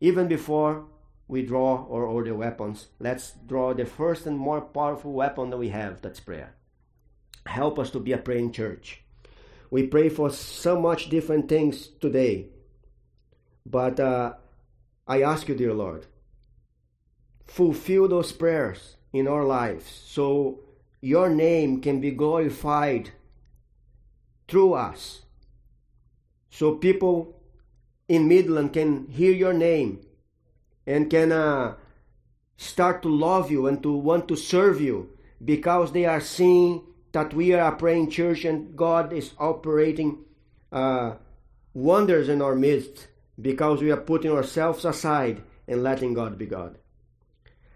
[0.00, 0.84] even before
[1.28, 5.70] we draw or order weapons, let's draw the first and more powerful weapon that we
[5.70, 6.54] have that's prayer.
[7.46, 9.02] Help us to be a praying church.
[9.70, 12.48] We pray for so much different things today,
[13.64, 14.34] but uh,
[15.06, 16.06] I ask you, dear Lord,
[17.46, 20.60] fulfill those prayers in our lives so
[21.00, 23.10] your name can be glorified
[24.48, 25.22] through us.
[26.50, 27.40] So people
[28.08, 30.00] in Midland can hear your name
[30.86, 31.74] and can uh,
[32.56, 35.10] start to love you and to want to serve you
[35.44, 40.24] because they are seeing that we are a praying church and God is operating
[40.70, 41.14] uh,
[41.74, 43.08] wonders in our midst
[43.40, 46.78] because we are putting ourselves aside and letting God be God.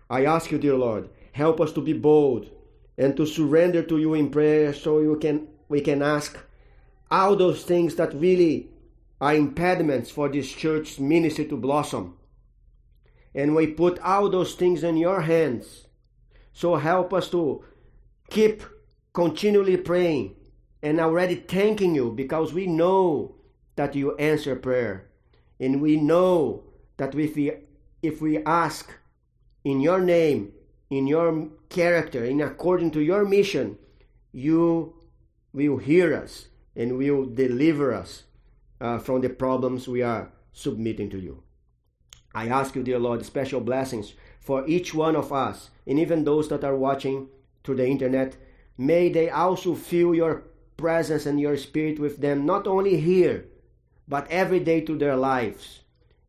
[0.08, 2.48] I ask you, dear Lord, help us to be bold
[2.96, 6.38] and to surrender to you in prayer so you can we can ask
[7.10, 8.68] all those things that really
[9.20, 12.16] are impediments for this church's ministry to blossom
[13.36, 15.86] and we put all those things in your hands.
[16.54, 17.62] So help us to
[18.30, 18.62] keep
[19.12, 20.34] continually praying
[20.82, 23.36] and already thanking you because we know
[23.76, 25.10] that you answer prayer.
[25.60, 26.64] And we know
[26.96, 27.52] that if we,
[28.02, 28.90] if we ask
[29.64, 30.52] in your name,
[30.88, 33.76] in your character, in according to your mission,
[34.32, 34.94] you
[35.52, 38.24] will hear us and will deliver us
[38.80, 41.42] uh, from the problems we are submitting to you.
[42.36, 46.50] I ask you, dear Lord, special blessings for each one of us, and even those
[46.50, 47.28] that are watching
[47.64, 48.36] through the internet.
[48.76, 50.44] May they also feel your
[50.76, 53.46] presence and your spirit with them, not only here,
[54.06, 55.80] but every day to their lives.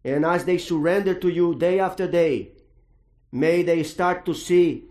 [0.06, 2.52] And as they surrender to you day after day,
[3.30, 4.86] may they start to see